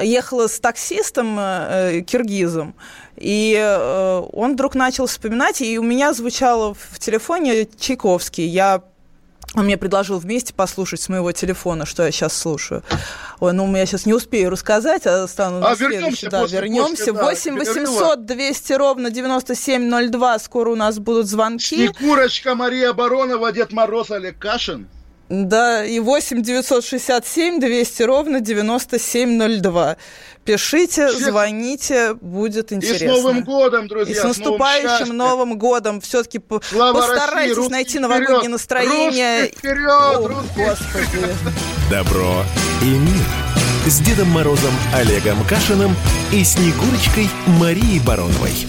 [0.00, 2.74] ехала с таксистом э, киргизом,
[3.16, 8.46] и э, он вдруг начал вспоминать, и у меня звучало в телефоне Чайковский.
[8.46, 8.82] Я
[9.54, 12.84] он мне предложил вместе послушать с моего телефона, что я сейчас слушаю.
[13.40, 17.12] Ой, ну я сейчас не успею рассказать, а стану а, вернемся Да, вернемся.
[17.12, 20.38] После, 8 800 200 ровно 9702.
[20.38, 21.88] Скоро у нас будут звонки.
[21.88, 24.88] Снегурочка Мария Баронова, Дед Мороз Олег Кашин.
[25.30, 29.96] Да, и 8 967 200 ровно 9702.
[30.44, 31.20] Пишите, Всех...
[31.20, 33.04] звоните, будет интересно.
[33.04, 34.12] И с Новым годом, друзья!
[34.12, 36.00] И с наступающим с Новым годом!
[36.00, 39.46] Все-таки постарайтесь России, найти новогоднее вперед, настроение.
[39.46, 41.28] Вперед, О, Господи!
[41.88, 42.42] Добро
[42.82, 43.24] и мир!
[43.86, 45.94] С Дедом Морозом Олегом Кашиным
[46.32, 48.66] и Снегурочкой Марией Бароновой.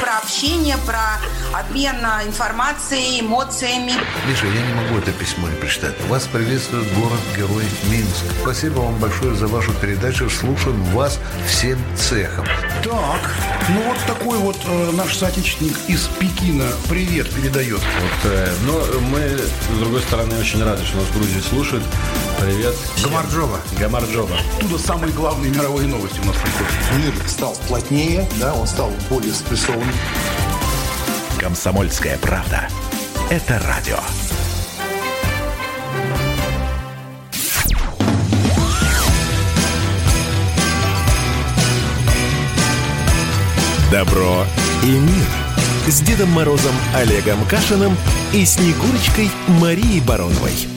[0.00, 1.18] Про общение, про
[1.58, 1.96] обмен
[2.26, 3.92] информацией, эмоциями.
[4.28, 5.94] Миша, я не могу это письмо не прочитать.
[6.08, 8.24] Вас приветствует город-герой Минск.
[8.42, 10.28] Спасибо вам большое за вашу передачу.
[10.28, 12.46] Слушаем вас всем цехом.
[12.82, 13.34] Так,
[13.68, 17.80] ну вот такой вот э, наш соотечественник из Пекина привет передает.
[17.80, 21.84] Вот, э, но мы, с другой стороны, очень рады, что нас в Грузии слушают.
[22.40, 22.74] Привет.
[23.02, 23.58] Гамарджова.
[23.78, 24.36] Гамарджова.
[24.58, 26.72] Оттуда самые главные мировые новости у нас приходят.
[26.98, 29.94] Мир стал плотнее, да, он стал более спрессованным.
[31.44, 32.66] «Комсомольская правда».
[33.28, 33.98] Это радио.
[43.90, 44.46] Добро
[44.82, 45.26] и мир.
[45.86, 47.94] С Дедом Морозом Олегом Кашиным
[48.32, 49.30] и Снегурочкой
[49.60, 50.73] Марией Бароновой.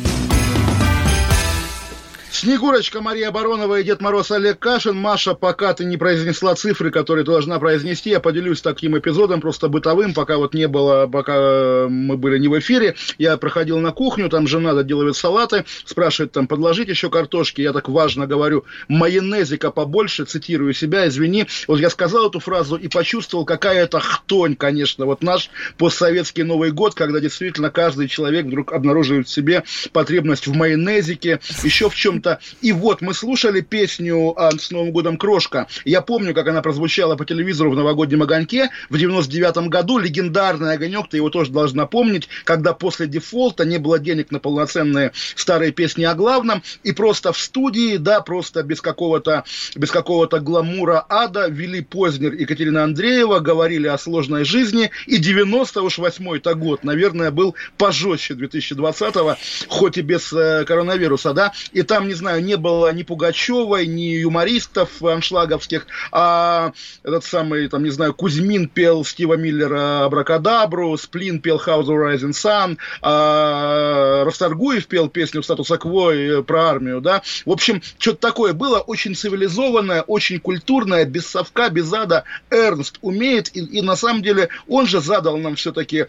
[2.38, 4.96] Снегурочка Мария Баронова и Дед Мороз Олег Кашин.
[4.96, 9.70] Маша, пока ты не произнесла цифры, которые ты должна произнести, я поделюсь таким эпизодом, просто
[9.70, 12.96] бытовым, пока вот не было, пока мы были не в эфире.
[13.18, 17.62] Я проходил на кухню, там жена доделывает салаты, спрашивает там, подложить еще картошки.
[17.62, 21.48] Я так важно говорю, майонезика побольше, цитирую себя, извини.
[21.68, 25.08] Вот я сказал эту фразу и почувствовал, какая это хтонь, конечно.
[25.08, 30.54] Вот наш постсоветский Новый год, когда действительно каждый человек вдруг обнаруживает в себе потребность в
[30.54, 32.40] майонезике, еще в чем-то это.
[32.62, 35.68] И вот мы слушали песню а, с Новым годом «Крошка».
[35.86, 39.98] Я помню, как она прозвучала по телевизору в новогоднем огоньке в 99 году.
[39.98, 45.12] Легендарный огонек, ты его тоже должна помнить, когда после дефолта не было денег на полноценные
[45.36, 46.62] старые песни о главном.
[46.84, 49.44] И просто в студии, да, просто без какого-то
[49.76, 54.92] без какого-то гламура ада вели Познер и Екатерина Андреева, говорили о сложной жизни.
[55.06, 61.54] И 98-й-то год, наверное, был пожестче 2020-го, хоть и без э, коронавируса, да.
[61.72, 67.84] И там не знаю, не было ни Пугачевой, ни юмористов аншлаговских, а этот самый, там,
[67.84, 74.88] не знаю, Кузьмин пел Стива Миллера Абракадабру, Сплин пел House of Rising Sun, а Расторгуев
[74.88, 77.22] пел песню «Статуса Квой» про армию, да.
[77.45, 82.24] В общем, что-то такое было, очень цивилизованное, очень культурное, без совка, без ада.
[82.49, 86.05] Эрнст умеет, и, и на самом деле он же задал нам все-таки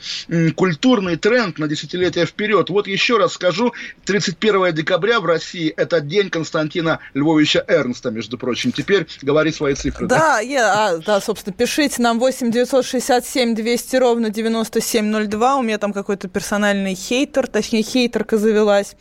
[0.57, 2.71] культурный тренд на десятилетия вперед.
[2.71, 3.73] Вот еще раз скажу,
[4.05, 8.73] 31 декабря в России это это день Константина Львовича Эрнста, между прочим.
[8.73, 10.07] Теперь говори свои цифры.
[10.07, 10.41] Да, да?
[10.41, 15.57] Я, а, да собственно, пишите нам 8 967 200 ровно 9702.
[15.57, 18.97] У меня там какой-то персональный хейтер, точнее, хейтерка завелась.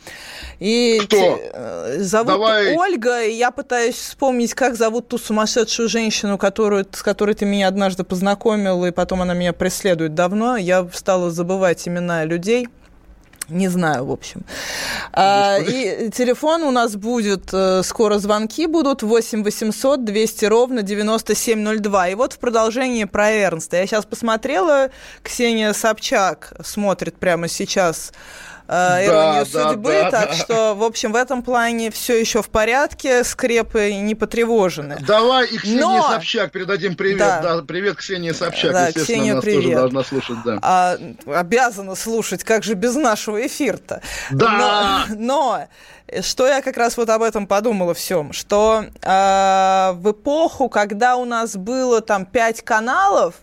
[0.58, 1.40] И Кто?
[1.52, 2.76] Э, зовут Давай.
[2.76, 7.68] Ольга, и я пытаюсь вспомнить, как зовут ту сумасшедшую женщину, которую, с которой ты меня
[7.68, 10.56] однажды познакомил, и потом она меня преследует давно.
[10.56, 12.68] Я стала забывать имена людей.
[13.48, 14.44] Не знаю, в общем.
[15.12, 22.08] А, и телефон у нас будет, э, скоро звонки будут, 8 800 200 ровно 9702.
[22.08, 23.78] И вот в продолжении про Эрнста.
[23.78, 24.90] Я сейчас посмотрела,
[25.22, 28.12] Ксения Собчак смотрит прямо сейчас
[28.68, 30.34] э, иронию да, судьбы, да, так да.
[30.34, 34.98] что, в общем, в этом плане все еще в порядке, скрепы не потревожены.
[35.00, 36.08] Давай и Ксении Но...
[36.08, 37.18] Собчак передадим привет.
[37.18, 37.40] Да.
[37.40, 39.62] Да, привет Ксении Собчак, да, естественно, Ксения, нас привет.
[39.62, 40.36] тоже должна слушать.
[40.44, 40.58] Да.
[40.62, 40.96] А,
[41.26, 44.02] обязана слушать, как же без нашего эфира-то.
[44.30, 45.06] Да!
[45.08, 45.68] Но, но
[46.22, 51.24] что я как раз вот об этом подумала всем, что э, в эпоху, когда у
[51.24, 53.34] нас было там пять каналов,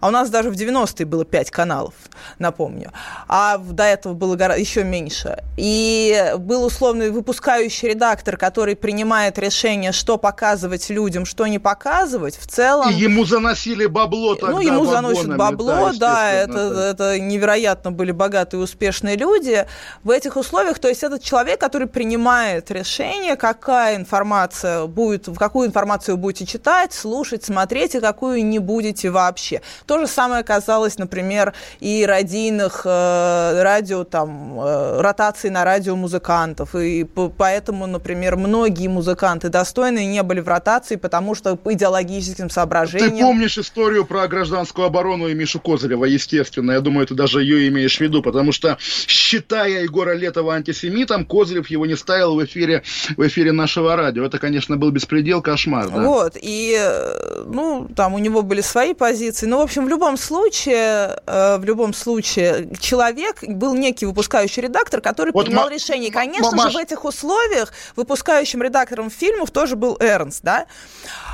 [0.00, 1.94] а у нас даже в 90-е было 5 каналов,
[2.38, 2.92] напомню.
[3.28, 5.42] А до этого было еще меньше.
[5.56, 12.38] И был условный выпускающий редактор, который принимает решение, что показывать людям, что не показывать.
[12.38, 12.90] В целом...
[12.90, 16.90] И ему заносили бабло тогда Ну, ему заносят бабло, да, да это, да.
[16.90, 19.66] это невероятно были богатые, успешные люди.
[20.02, 25.68] В этих условиях, то есть этот человек, который принимает решение, какая информация будет, в какую
[25.68, 29.60] информацию будете читать, слушать, смотреть, и какую не будете вообще.
[29.90, 36.76] То же самое касалось, например, и радийных э, радио, там, э, ротации на радио музыкантов.
[36.76, 37.04] И
[37.36, 43.16] поэтому, например, многие музыканты достойные не были в ротации, потому что по идеологическим соображениям...
[43.16, 46.70] Ты помнишь историю про гражданскую оборону и Мишу Козырева, естественно.
[46.70, 48.78] Я думаю, ты даже ее имеешь в виду, потому что,
[49.08, 52.84] считая Егора Летова антисемитом, Козырев его не ставил в эфире,
[53.16, 54.24] в эфире нашего радио.
[54.24, 55.90] Это, конечно, был беспредел, кошмар.
[55.90, 56.00] Да?
[56.00, 59.46] Вот, и, э, ну, там у него были свои позиции.
[59.46, 65.00] Ну, в общем, в любом случае, э, в любом случае, человек был некий выпускающий редактор,
[65.00, 66.08] который вот принимал решение.
[66.08, 70.66] И, конечно же, в этих условиях выпускающим редактором фильмов тоже был Эрнст, да?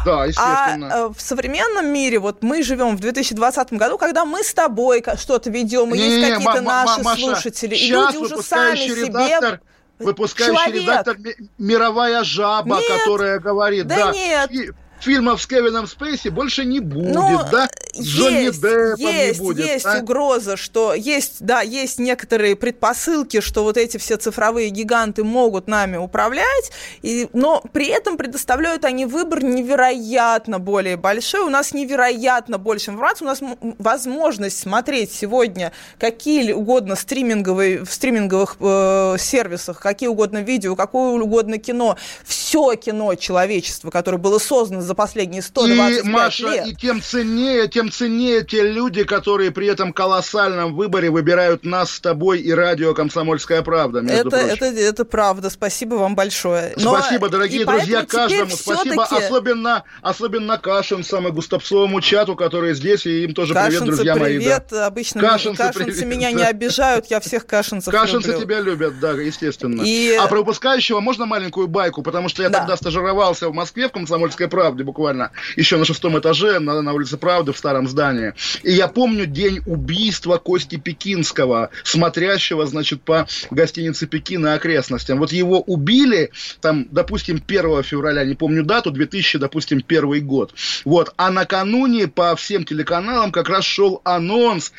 [0.05, 0.90] Да, естественно.
[0.92, 5.51] А в современном мире, вот мы живем в 2020 году, когда мы с тобой что-то
[5.51, 9.61] ведем, и есть какие-то наши слушатели, и люди уже сами себе
[9.99, 10.82] выпускающий человек.
[10.82, 11.16] редактор
[11.59, 17.14] мировая жаба, нет, которая говорит, да, да нет фильмов с Кевином Спейси больше не будет,
[17.14, 17.68] ну, да?
[17.94, 19.66] С Джонни Деппом есть, не будет.
[19.66, 19.99] Есть а?
[20.01, 25.97] угроза, что есть, да, есть некоторые предпосылки, что вот эти все цифровые гиганты могут нами
[25.97, 26.72] управлять,
[27.03, 31.40] и, но при этом предоставляют они выбор невероятно более большой.
[31.40, 33.40] У нас невероятно больше информации, у нас
[33.78, 41.59] возможность смотреть сегодня какие угодно стриминговые, в стриминговых э, сервисах, какие угодно видео, какое угодно
[41.59, 46.66] кино, все кино человечества, которое было создано за последние 125 и, Маша, лет.
[46.68, 52.01] И тем ценнее, тем ценнее те люди, которые при этом колоссальном выборе выбирают нас с
[52.01, 54.01] тобой и радио «Комсомольская правда».
[54.01, 55.51] Это, это, это правда.
[55.51, 56.74] Спасибо вам большое.
[56.76, 58.51] Но, спасибо, дорогие друзья, каждому.
[58.51, 64.14] Спасибо особенно, особенно Кашинцам и Густапцовому чату, которые здесь, и им тоже Кашинцы, привет, друзья
[64.14, 64.43] привет.
[64.43, 64.61] мои.
[64.70, 64.87] Да.
[64.87, 66.07] Обычно Кашинцы, кашинцы привет.
[66.07, 68.45] меня не обижают, я всех кашинцев Кашинцы люблю.
[68.45, 69.82] тебя любят, да, естественно.
[69.82, 70.14] И...
[70.14, 72.03] А про выпускающего можно маленькую байку?
[72.03, 72.61] Потому что я да.
[72.61, 77.16] тогда стажировался в Москве в «Комсомольской правде» буквально, еще на шестом этаже, на, на улице
[77.16, 78.35] Правды, в старом здании.
[78.62, 85.18] И я помню день убийства Кости Пекинского, смотрящего, значит, по гостинице Пекина окрестностям.
[85.18, 90.55] Вот его убили, там, допустим, 1 февраля, не помню дату, 2000, допустим, первый год.
[90.85, 91.12] Вот.
[91.16, 94.72] А накануне по всем телеканалам как раз шел анонс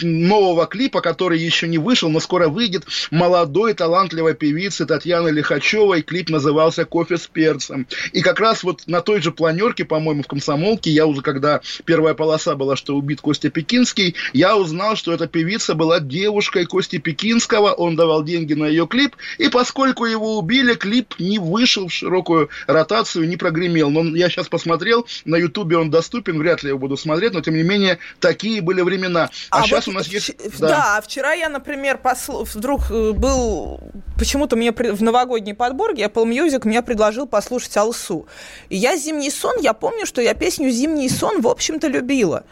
[0.00, 6.02] нового клипа, который еще не вышел, но скоро выйдет, молодой талантливой певицы Татьяны Лихачевой.
[6.02, 7.86] Клип назывался «Кофе с перцем».
[8.12, 12.12] И как раз вот на той же планерке, по-моему, в Комсомолке, я уже, когда первая
[12.12, 17.72] полоса была, что убит Костя Пекинский, я узнал, что эта певица была девушкой Кости Пекинского,
[17.72, 22.50] он давал деньги на ее клип, и поскольку его убили, клип не вышел в широкую
[22.66, 23.88] ротацию, не прогремел.
[23.88, 27.54] Но я сейчас посмотрел, на Ютубе он доступен, вряд ли его буду смотреть, но тем
[27.54, 29.30] не менее, такие были времена.
[29.48, 30.36] А, а сейчас вот у нас есть...
[30.58, 30.68] Да.
[30.68, 32.44] да, вчера я, например, посл...
[32.44, 33.80] вдруг э, был...
[34.18, 38.26] Почему-то мне в новогодней подборке Apple Music мне предложил послушать Алсу.
[38.68, 42.44] И я «Зимний сон», я помню, что я песню «Зимний сон», в общем-то, любила.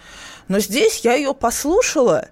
[0.49, 2.29] Но здесь я ее послушала,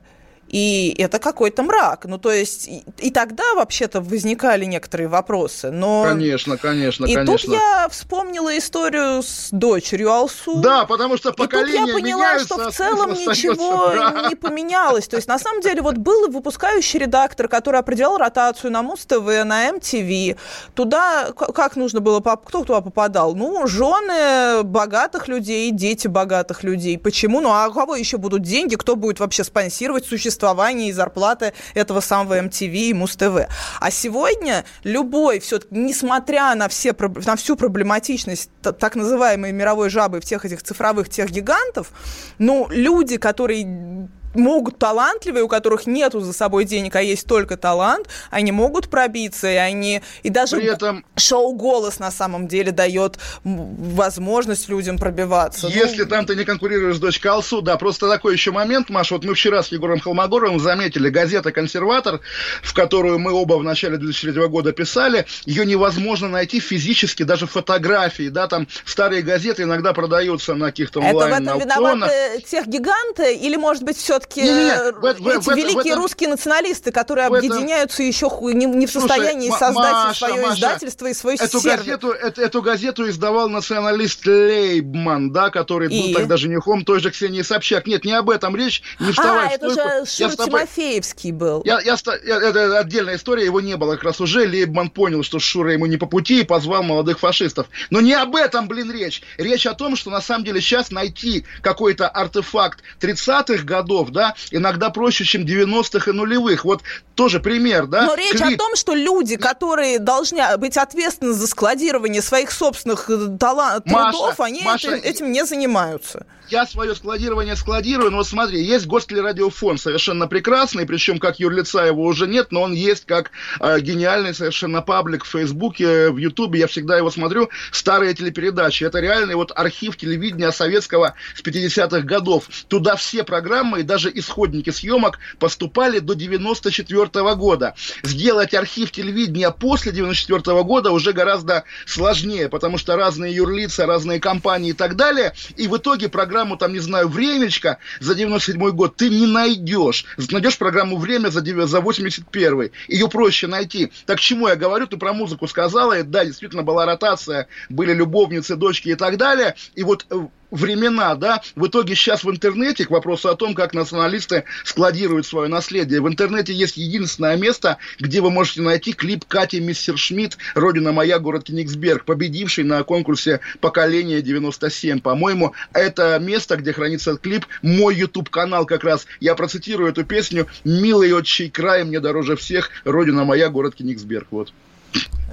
[0.48, 2.04] и это какой-то мрак.
[2.04, 5.70] Ну, то есть, и, и тогда вообще-то возникали некоторые вопросы.
[5.70, 6.04] Но...
[6.04, 7.34] Конечно, конечно, и конечно.
[7.34, 10.56] И тут я вспомнила историю с дочерью Алсу.
[10.56, 14.28] Да, потому что поколение И тут я поняла, что в целом ничего да.
[14.28, 15.08] не поменялось.
[15.08, 19.72] То есть, на самом деле, вот был выпускающий редактор, который определял ротацию на Муз-ТВ, на
[19.72, 20.38] МТВ.
[20.74, 23.34] Туда, как нужно было, кто туда попадал?
[23.34, 26.98] Ну, жены богатых людей, дети богатых людей.
[26.98, 27.40] Почему?
[27.40, 28.76] Ну, а у кого еще будут деньги?
[28.76, 33.48] Кто будет вообще спонсировать существование существования и зарплаты этого самого MTV и Муз-ТВ.
[33.80, 40.24] А сегодня любой, все несмотря на, все, на всю проблематичность так называемой мировой жабы в
[40.24, 41.90] тех этих цифровых тех гигантов,
[42.38, 48.08] ну, люди, которые могут талантливые, у которых нету за собой денег, а есть только талант,
[48.30, 51.04] они могут пробиться, и они и даже При этом...
[51.16, 55.68] шоу голос на самом деле дает возможность людям пробиваться.
[55.68, 56.08] Если ну...
[56.08, 59.34] там ты не конкурируешь с дочкой Алсу, да, просто такой еще момент, Маша, вот мы
[59.34, 62.20] вчера с Егором Холмогоровым заметили, газета «Консерватор»,
[62.62, 68.28] в которую мы оба в начале 2003 года писали, ее невозможно найти физически, даже фотографии,
[68.28, 73.34] да, там старые газеты иногда продаются на каких-то онлайн Это в этом виноваты тех гиганты,
[73.34, 78.06] или, может быть, все все-таки эти великие этом, русские националисты, которые объединяются этом...
[78.06, 81.78] еще не, не в состоянии Слушай, создать Маша, свое Маша, издательство и свой эту сервис.
[81.78, 86.12] газету, эту, эту газету издавал националист Лейбман, да, который и?
[86.12, 87.86] был тогда женихом той же Ксении Собчак.
[87.86, 91.62] Нет, не об этом речь, не вставай А, это же Шур Тимофеевский был.
[91.64, 94.46] Я, я, я, это отдельная история, его не было как раз уже.
[94.46, 97.66] Лейбман понял, что Шура ему не по пути и позвал молодых фашистов.
[97.90, 99.22] Но не об этом, блин, речь.
[99.38, 104.88] Речь о том, что на самом деле сейчас найти какой-то артефакт 30-х годов, да, иногда
[104.88, 106.64] проще, чем 90-х и нулевых.
[106.64, 106.82] Вот
[107.14, 108.06] тоже пример, да.
[108.06, 108.54] Но речь Клип...
[108.54, 114.40] о том, что люди, которые должны быть ответственны за складирование своих собственных э, талантов, трудов,
[114.40, 119.80] они Маша, этим, этим не занимаются я свое складирование складирую, но вот смотри, есть Гостелерадиофонд
[119.80, 124.82] совершенно прекрасный, причем как юрлица его уже нет, но он есть как э, гениальный совершенно
[124.82, 128.84] паблик в Фейсбуке, в Ютубе, я всегда его смотрю, старые телепередачи.
[128.84, 132.48] Это реальный вот архив телевидения советского с 50-х годов.
[132.68, 137.74] Туда все программы и даже исходники съемок поступали до 94 -го года.
[138.02, 144.20] Сделать архив телевидения после 94 -го года уже гораздо сложнее, потому что разные юрлица, разные
[144.20, 148.96] компании и так далее, и в итоге программу, там, не знаю, «Времечко» за 97 год
[148.96, 150.04] ты не найдешь.
[150.30, 153.92] Найдешь программу «Время» за, за 81 Ее проще найти.
[154.06, 154.86] Так чему я говорю?
[154.86, 155.98] Ты про музыку сказала.
[155.98, 159.54] И, да, действительно была ротация, были любовницы, дочки и так далее.
[159.74, 160.16] И вот э,
[160.50, 165.48] времена, да, в итоге сейчас в интернете, к вопросу о том, как националисты складируют свое
[165.48, 170.92] наследие, в интернете есть единственное место, где вы можете найти клип Кати Мистер Шмидт «Родина
[170.92, 175.00] моя, город Кенигсберг», победивший на конкурсе «Поколение 97».
[175.00, 179.06] По-моему, это место, где хранится клип, мой YouTube-канал как раз.
[179.20, 184.28] Я процитирую эту песню «Милый отчий край, мне дороже всех, Родина моя, город Кенигсберг».
[184.30, 184.52] Вот.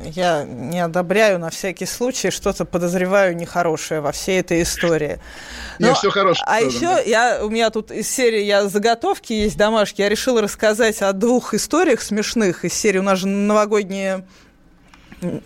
[0.04, 5.20] Я не одобряю на всякий случай, что-то подозреваю нехорошее во всей этой истории.
[5.80, 6.44] Но, не, все хорошо.
[6.46, 10.02] А еще я, у меня тут из серии я заготовки есть домашки.
[10.02, 13.00] Я решила рассказать о двух историях смешных из серии.
[13.00, 14.26] У нас же новогодние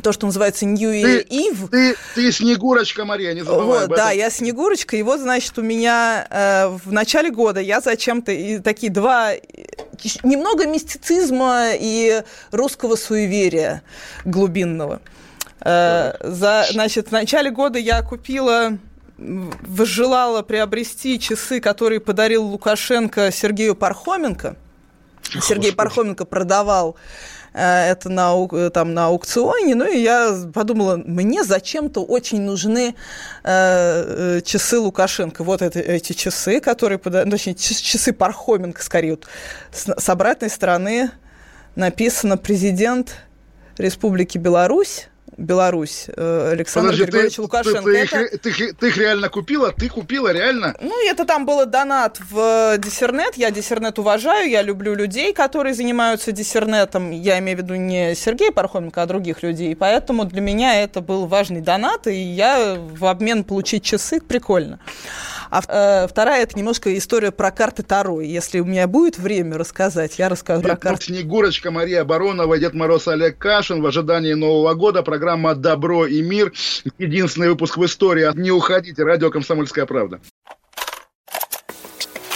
[0.02, 1.70] то, что называется New Ты, Eve.
[1.70, 3.96] ты, ты Снегурочка, Мария, не забывай Вот, об этом.
[3.98, 8.60] да, я Снегурочка, и вот, значит, у меня э, в начале года я зачем-то и
[8.60, 9.32] такие два
[10.24, 13.82] немного мистицизма и русского суеверия
[14.26, 15.02] глубинного.
[15.62, 18.78] Э, за, значит, в начале года я купила
[19.18, 24.56] м, возжелала приобрести часы, которые подарил Лукашенко Сергею Пархоменко.
[25.42, 26.96] Сергей Пархоменко продавал
[27.58, 32.96] это на, э, там, на аукционе, ну и я подумала, мне зачем-то очень нужны
[33.44, 35.44] э, э, часы Лукашенко.
[35.44, 39.28] Вот это, эти часы, которые, ну, точнее, часы Пархоменко, скорее, вот,
[39.72, 41.10] с, с обратной стороны
[41.76, 43.16] написано «Президент
[43.78, 45.08] Республики Беларусь»,
[45.38, 47.82] Беларусь, э, Александр Подожди, Григорьевич ты, Лукашенко.
[47.84, 49.72] Ты, ты Это- их, ты ты их реально купила?
[49.72, 50.76] Ты купила реально?
[50.82, 53.36] ну, это там было донат в э, Диссернет.
[53.38, 57.12] Я Диссернет уважаю, я люблю людей, которые занимаются Диссернетом.
[57.12, 59.76] Я имею в виду не Сергея Пархоменко, а других людей.
[59.76, 64.80] Поэтому для меня это был важный донат, и я в обмен получить часы прикольно.
[65.50, 68.22] А э, вторая это немножко история про карты Таро.
[68.22, 71.06] Если у меня будет время рассказать, я расскажу про Дед карты.
[71.06, 73.82] Снегурочка, Мария Баронова, Дед Мороз Олег Кашин.
[73.82, 76.54] В ожидании Нового года программа «Добро и мир».
[76.98, 78.30] Единственный выпуск в истории.
[78.36, 79.04] Не уходите.
[79.04, 80.20] Радио «Комсомольская правда».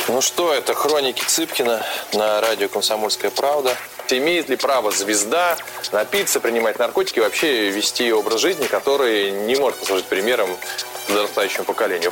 [0.08, 1.82] Ну что, это хроники Цыпкина
[2.14, 3.76] на радио «Комсомольская правда».
[4.10, 5.56] Имеет ли право звезда
[5.94, 10.50] напиться, принимать наркотики и вообще вести образ жизни, который не может послужить примером
[11.08, 12.12] подрастающему поколению?